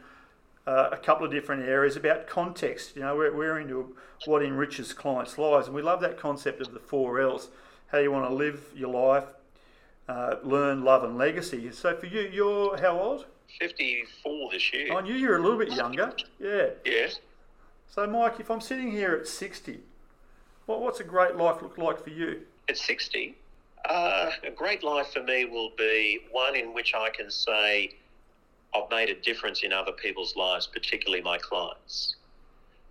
uh, 0.65 0.89
a 0.91 0.97
couple 0.97 1.25
of 1.25 1.31
different 1.31 1.63
areas 1.67 1.95
about 1.95 2.27
context. 2.27 2.95
You 2.95 3.01
know, 3.01 3.15
we're, 3.15 3.35
we're 3.35 3.59
into 3.59 3.95
what 4.25 4.41
enriches 4.41 4.93
clients' 4.93 5.37
lives, 5.37 5.67
and 5.67 5.75
we 5.75 5.81
love 5.81 5.99
that 6.01 6.17
concept 6.17 6.61
of 6.61 6.73
the 6.73 6.79
four 6.79 7.19
L's 7.19 7.49
how 7.93 7.99
you 7.99 8.11
want 8.11 8.27
to 8.27 8.33
live 8.33 8.59
your 8.75 8.89
life, 8.89 9.25
uh, 10.09 10.35
learn, 10.43 10.83
love, 10.83 11.03
and 11.03 11.17
legacy. 11.17 11.71
So 11.71 11.95
for 11.95 12.07
you, 12.07 12.21
you're 12.21 12.75
how 12.77 12.99
old? 12.99 13.25
54 13.59 14.51
this 14.51 14.73
year. 14.73 14.91
I 14.91 15.01
knew 15.01 15.13
you 15.13 15.29
were 15.29 15.37
a 15.37 15.41
little 15.41 15.59
bit 15.59 15.71
younger. 15.71 16.11
Yeah. 16.39 16.69
Yes. 16.83 17.19
So, 17.87 18.07
Mike, 18.07 18.39
if 18.39 18.49
I'm 18.49 18.61
sitting 18.61 18.89
here 18.91 19.13
at 19.13 19.27
60, 19.27 19.79
what, 20.65 20.81
what's 20.81 20.99
a 20.99 21.03
great 21.03 21.35
life 21.35 21.61
look 21.61 21.77
like 21.77 22.03
for 22.03 22.09
you? 22.09 22.41
At 22.67 22.77
60, 22.77 23.35
uh, 23.89 24.31
a 24.43 24.51
great 24.51 24.83
life 24.83 25.07
for 25.13 25.23
me 25.23 25.45
will 25.45 25.71
be 25.77 26.19
one 26.31 26.55
in 26.55 26.73
which 26.73 26.93
I 26.93 27.09
can 27.09 27.29
say 27.29 27.91
I've 28.75 28.89
made 28.89 29.09
a 29.09 29.19
difference 29.21 29.63
in 29.63 29.71
other 29.71 29.91
people's 29.91 30.35
lives, 30.35 30.67
particularly 30.67 31.21
my 31.21 31.37
clients. 31.37 32.15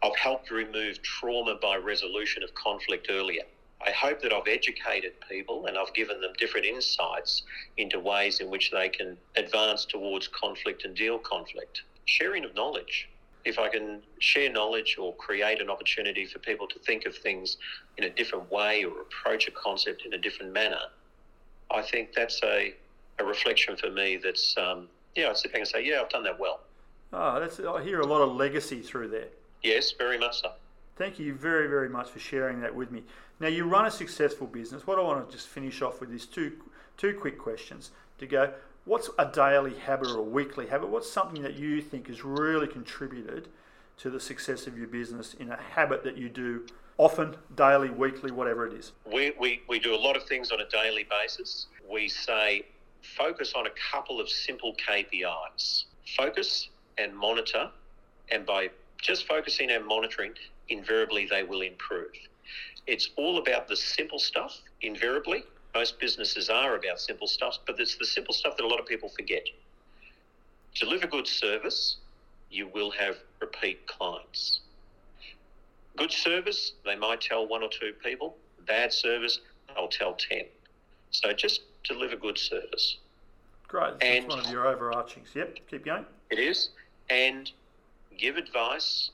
I've 0.03 0.17
helped 0.17 0.51
remove 0.51 1.01
trauma 1.03 1.57
by 1.61 1.77
resolution 1.77 2.43
of 2.43 2.55
conflict 2.55 3.07
earlier. 3.11 3.43
I 3.85 3.91
hope 3.91 4.21
that 4.23 4.33
I've 4.33 4.47
educated 4.47 5.13
people 5.29 5.67
and 5.67 5.77
I've 5.77 5.93
given 5.95 6.21
them 6.21 6.33
different 6.39 6.67
insights 6.67 7.43
into 7.77 7.99
ways 7.99 8.41
in 8.41 8.49
which 8.49 8.71
they 8.71 8.89
can 8.89 9.17
advance 9.37 9.85
towards 9.85 10.29
conflict 10.29 10.85
and 10.85 10.95
deal 10.95 11.19
conflict. 11.19 11.83
Sharing 12.05 12.45
of 12.45 12.55
knowledge. 12.55 13.09
If 13.45 13.59
I 13.59 13.69
can 13.69 14.03
share 14.21 14.51
knowledge 14.53 14.97
or 14.99 15.15
create 15.17 15.61
an 15.61 15.69
opportunity 15.69 16.27
for 16.27 16.39
people 16.39 16.67
to 16.69 16.79
think 16.79 17.07
of 17.07 17.17
things 17.17 17.57
in 17.99 18.05
a 18.05 18.11
different 18.11 18.51
way 18.51 18.85
or 18.85 19.01
approach 19.01 19.49
a 19.49 19.51
concept 19.51 20.03
in 20.07 20.15
a 20.15 20.19
different 20.19 20.53
manner, 20.53 20.81
I 21.71 21.83
think 21.83 22.13
that's 22.15 22.41
a, 22.43 22.75
a 23.19 23.25
reflection 23.25 23.77
for 23.77 23.91
me 23.91 24.19
that's, 24.23 24.57
um, 24.57 24.89
yeah, 25.17 25.31
I 25.31 25.33
sit 25.35 25.53
back 25.53 25.61
and 25.61 25.69
say, 25.69 25.85
yeah, 25.85 26.01
I've 26.01 26.09
done 26.09 26.23
that 26.25 26.39
well. 26.39 26.61
Oh, 27.13 27.41
that's, 27.41 27.61
I 27.61 27.83
hear 27.83 28.01
a 28.01 28.07
lot 28.07 28.23
of 28.23 28.35
legacy 28.37 28.81
through 28.81 29.09
there. 29.09 29.29
Yes, 29.63 29.93
very 29.93 30.19
much 30.19 30.41
so. 30.43 30.53
Thank 30.97 31.19
you 31.19 31.35
very, 31.35 31.69
very 31.69 31.89
much 31.89 32.11
for 32.11 32.19
sharing 32.19 32.61
that 32.61 32.75
with 32.75 32.91
me. 32.91 33.03
Now, 33.41 33.49
you 33.49 33.65
run 33.65 33.87
a 33.87 33.91
successful 33.91 34.47
business. 34.47 34.87
What 34.87 34.99
I 34.99 35.03
want 35.03 35.29
to 35.29 35.35
just 35.35 35.49
finish 35.49 35.83
off 35.83 36.01
with 36.01 36.13
is 36.13 36.27
two, 36.27 36.53
two 36.97 37.15
quick 37.15 37.39
questions. 37.39 37.91
to 38.19 38.27
go, 38.27 38.53
what's 38.85 39.11
a 39.19 39.27
daily 39.27 39.75
habit 39.75 40.09
or 40.09 40.19
a 40.19 40.23
weekly 40.23 40.67
habit? 40.67 40.89
What's 40.89 41.11
something 41.11 41.43
that 41.43 41.55
you 41.55 41.81
think 41.81 42.09
has 42.09 42.25
really 42.25 42.67
contributed 42.67 43.49
to 43.99 44.11
the 44.11 44.21
success 44.21 44.67
of 44.67 44.77
your 44.77 44.89
business 44.89 45.35
in 45.35 45.51
a 45.51 45.57
habit 45.57 46.03
that 46.05 46.17
you 46.17 46.29
do 46.29 46.67
often, 46.99 47.37
daily, 47.55 47.91
weekly, 47.91 48.31
whatever 48.31 48.67
it 48.67 48.73
is? 48.73 48.93
We, 49.11 49.33
we, 49.39 49.63
we 49.69 49.79
do 49.79 49.95
a 49.95 49.97
lot 49.97 50.17
of 50.17 50.25
things 50.25 50.51
on 50.51 50.61
a 50.61 50.69
daily 50.69 51.07
basis. 51.09 51.67
We 51.91 52.09
say 52.09 52.67
focus 53.03 53.55
on 53.55 53.67
a 53.67 53.71
couple 53.93 54.21
of 54.21 54.29
simple 54.29 54.75
KPIs. 54.75 55.85
Focus 56.17 56.69
and 56.99 57.17
monitor, 57.17 57.71
and 58.31 58.45
by 58.45 58.71
just 59.01 59.27
focusing 59.27 59.71
and 59.71 59.87
monitoring, 59.87 60.33
invariably 60.69 61.27
they 61.27 61.43
will 61.43 61.63
improve. 61.63 62.13
It's 62.87 63.11
all 63.17 63.39
about 63.39 63.69
the 63.69 63.77
simple 63.77 64.19
stuff, 64.19 64.59
invariably. 64.81 65.45
Most 65.75 65.99
businesses 65.99 66.51
are 66.51 66.77
about 66.77 67.01
simple 67.01 67.27
stuff, 67.27 67.59
but 67.67 67.81
it's 67.81 67.97
the 67.97 68.05
simple 68.05 68.35
stuff 68.35 68.57
that 68.57 68.65
a 68.65 68.67
lot 68.67 68.79
of 68.79 68.87
people 68.87 69.09
forget. 69.09 69.47
Deliver 70.75 71.07
good 71.07 71.27
service, 71.27 71.97
you 72.51 72.69
will 72.69 72.91
have 72.91 73.17
repeat 73.41 73.87
clients. 73.87 74.61
Good 75.97 76.13
service, 76.13 76.73
they 76.85 76.97
might 76.97 77.21
tell 77.21 77.47
one 77.47 77.63
or 77.63 77.69
two 77.69 77.93
people. 78.03 78.37
Bad 78.67 78.93
service, 78.93 79.41
they'll 79.75 79.89
tell 79.89 80.15
10. 80.15 80.43
So 81.11 81.33
just 81.33 81.63
deliver 81.85 82.17
good 82.17 82.39
service. 82.39 82.99
Great. 83.69 83.99
That's 83.99 84.05
and 84.05 84.29
one 84.29 84.41
of 84.41 84.51
your 84.51 84.65
overarchings. 84.65 85.35
Yep, 85.35 85.59
keep 85.71 85.85
going. 85.85 86.05
It 86.31 86.39
is. 86.39 86.71
And 87.09 87.51
give 88.19 88.37
advice 88.37 89.11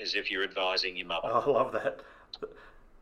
as 0.00 0.14
if 0.14 0.30
you're 0.30 0.44
advising 0.44 0.96
your 0.96 1.06
mother. 1.06 1.28
Oh, 1.32 1.40
I 1.40 1.50
love 1.50 1.72
that. 1.72 2.00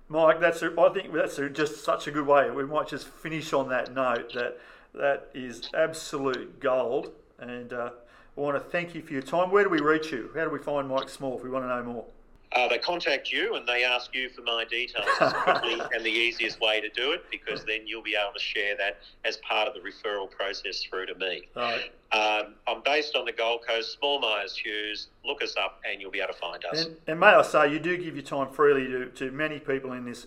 Mike, 0.08 0.40
that's 0.40 0.62
a, 0.62 0.72
I 0.78 0.88
think 0.90 1.12
that's 1.12 1.38
a, 1.38 1.50
just 1.50 1.84
such 1.84 2.06
a 2.06 2.10
good 2.10 2.26
way. 2.26 2.50
We 2.50 2.64
might 2.64 2.86
just 2.86 3.08
finish 3.08 3.52
on 3.52 3.68
that 3.70 3.92
note 3.92 4.32
that 4.34 4.58
that 4.94 5.30
is 5.34 5.68
absolute 5.74 6.60
gold. 6.60 7.12
And 7.38 7.72
uh, 7.72 7.90
I 8.36 8.40
want 8.40 8.56
to 8.56 8.70
thank 8.70 8.94
you 8.94 9.02
for 9.02 9.12
your 9.12 9.22
time. 9.22 9.50
Where 9.50 9.64
do 9.64 9.70
we 9.70 9.80
reach 9.80 10.12
you? 10.12 10.30
How 10.34 10.44
do 10.44 10.50
we 10.50 10.58
find 10.58 10.88
Mike 10.88 11.08
Small 11.08 11.36
if 11.36 11.42
we 11.42 11.50
want 11.50 11.64
to 11.64 11.68
know 11.68 11.82
more? 11.82 12.04
Uh, 12.52 12.68
they 12.68 12.78
contact 12.78 13.32
you 13.32 13.56
and 13.56 13.66
they 13.66 13.82
ask 13.84 14.14
you 14.14 14.28
for 14.28 14.42
my 14.42 14.64
details 14.64 15.06
quickly 15.18 15.80
and 15.94 16.04
the 16.04 16.10
easiest 16.10 16.60
way 16.60 16.80
to 16.80 16.88
do 16.90 17.12
it 17.12 17.24
because 17.30 17.64
then 17.64 17.86
you'll 17.86 18.02
be 18.02 18.14
able 18.14 18.32
to 18.32 18.40
share 18.40 18.76
that 18.76 18.98
as 19.24 19.36
part 19.38 19.66
of 19.66 19.74
the 19.74 19.80
referral 19.80 20.30
process 20.30 20.82
through 20.82 21.06
to 21.06 21.14
me. 21.16 21.42
Right. 21.56 21.92
Um, 22.12 22.54
I'm 22.68 22.82
based 22.84 23.16
on 23.16 23.24
the 23.24 23.32
Gold 23.32 23.60
Coast, 23.66 23.98
Small 23.98 24.20
Myers 24.20 24.56
Hughes. 24.56 25.08
Look 25.24 25.42
us 25.42 25.56
up 25.56 25.80
and 25.90 26.00
you'll 26.00 26.12
be 26.12 26.20
able 26.20 26.32
to 26.34 26.38
find 26.38 26.64
us. 26.66 26.86
And, 26.86 26.96
and 27.08 27.20
may 27.20 27.26
I 27.26 27.42
say, 27.42 27.72
you 27.72 27.80
do 27.80 27.96
give 27.96 28.14
your 28.14 28.24
time 28.24 28.48
freely 28.52 28.86
to, 28.86 29.06
to 29.06 29.30
many 29.32 29.58
people 29.58 29.92
in 29.92 30.04
this 30.04 30.26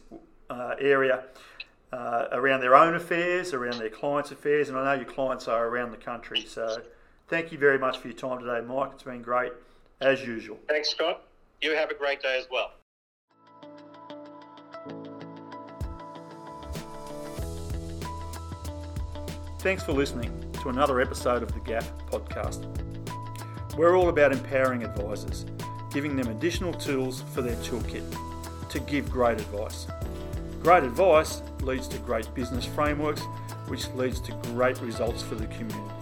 uh, 0.49 0.75
area. 0.79 1.23
Uh, 1.91 2.27
around 2.33 2.61
their 2.61 2.75
own 2.75 2.93
affairs, 2.93 3.51
around 3.51 3.79
their 3.79 3.89
clients' 3.89 4.29
affairs, 4.29 4.69
and 4.69 4.77
I 4.77 4.83
know 4.83 5.01
your 5.01 5.11
clients 5.11 5.47
are 5.47 5.65
around 5.65 5.89
the 5.89 5.97
country. 5.97 6.45
So, 6.47 6.83
thank 7.29 7.51
you 7.51 7.57
very 7.57 7.79
much 7.79 7.97
for 7.97 8.09
your 8.09 8.15
time 8.15 8.37
today, 8.37 8.61
Mike. 8.63 8.91
It's 8.93 9.01
been 9.01 9.23
great, 9.23 9.53
as 9.99 10.23
usual. 10.23 10.59
Thanks, 10.67 10.89
Scott. 10.91 11.23
You 11.61 11.75
have 11.75 11.91
a 11.91 11.93
great 11.93 12.21
day 12.21 12.39
as 12.39 12.47
well. 12.49 12.71
Thanks 19.59 19.83
for 19.83 19.91
listening 19.91 20.31
to 20.61 20.69
another 20.69 21.01
episode 21.01 21.43
of 21.43 21.53
the 21.53 21.59
GAF 21.59 21.85
podcast. 22.09 22.65
We're 23.75 23.97
all 23.97 24.07
about 24.07 24.31
empowering 24.31 24.83
advisors, 24.85 25.45
giving 25.91 26.15
them 26.15 26.29
additional 26.29 26.73
tools 26.73 27.23
for 27.33 27.41
their 27.41 27.57
toolkit 27.57 28.03
to 28.69 28.79
give 28.79 29.11
great 29.11 29.41
advice. 29.41 29.85
Great 30.63 30.83
advice 30.83 31.41
leads 31.61 31.89
to 31.89 31.97
great 31.99 32.33
business 32.33 32.63
frameworks, 32.65 33.21
which 33.67 33.85
leads 33.95 34.21
to 34.21 34.31
great 34.53 34.79
results 34.79 35.21
for 35.23 35.35
the 35.35 35.47
community. 35.47 35.98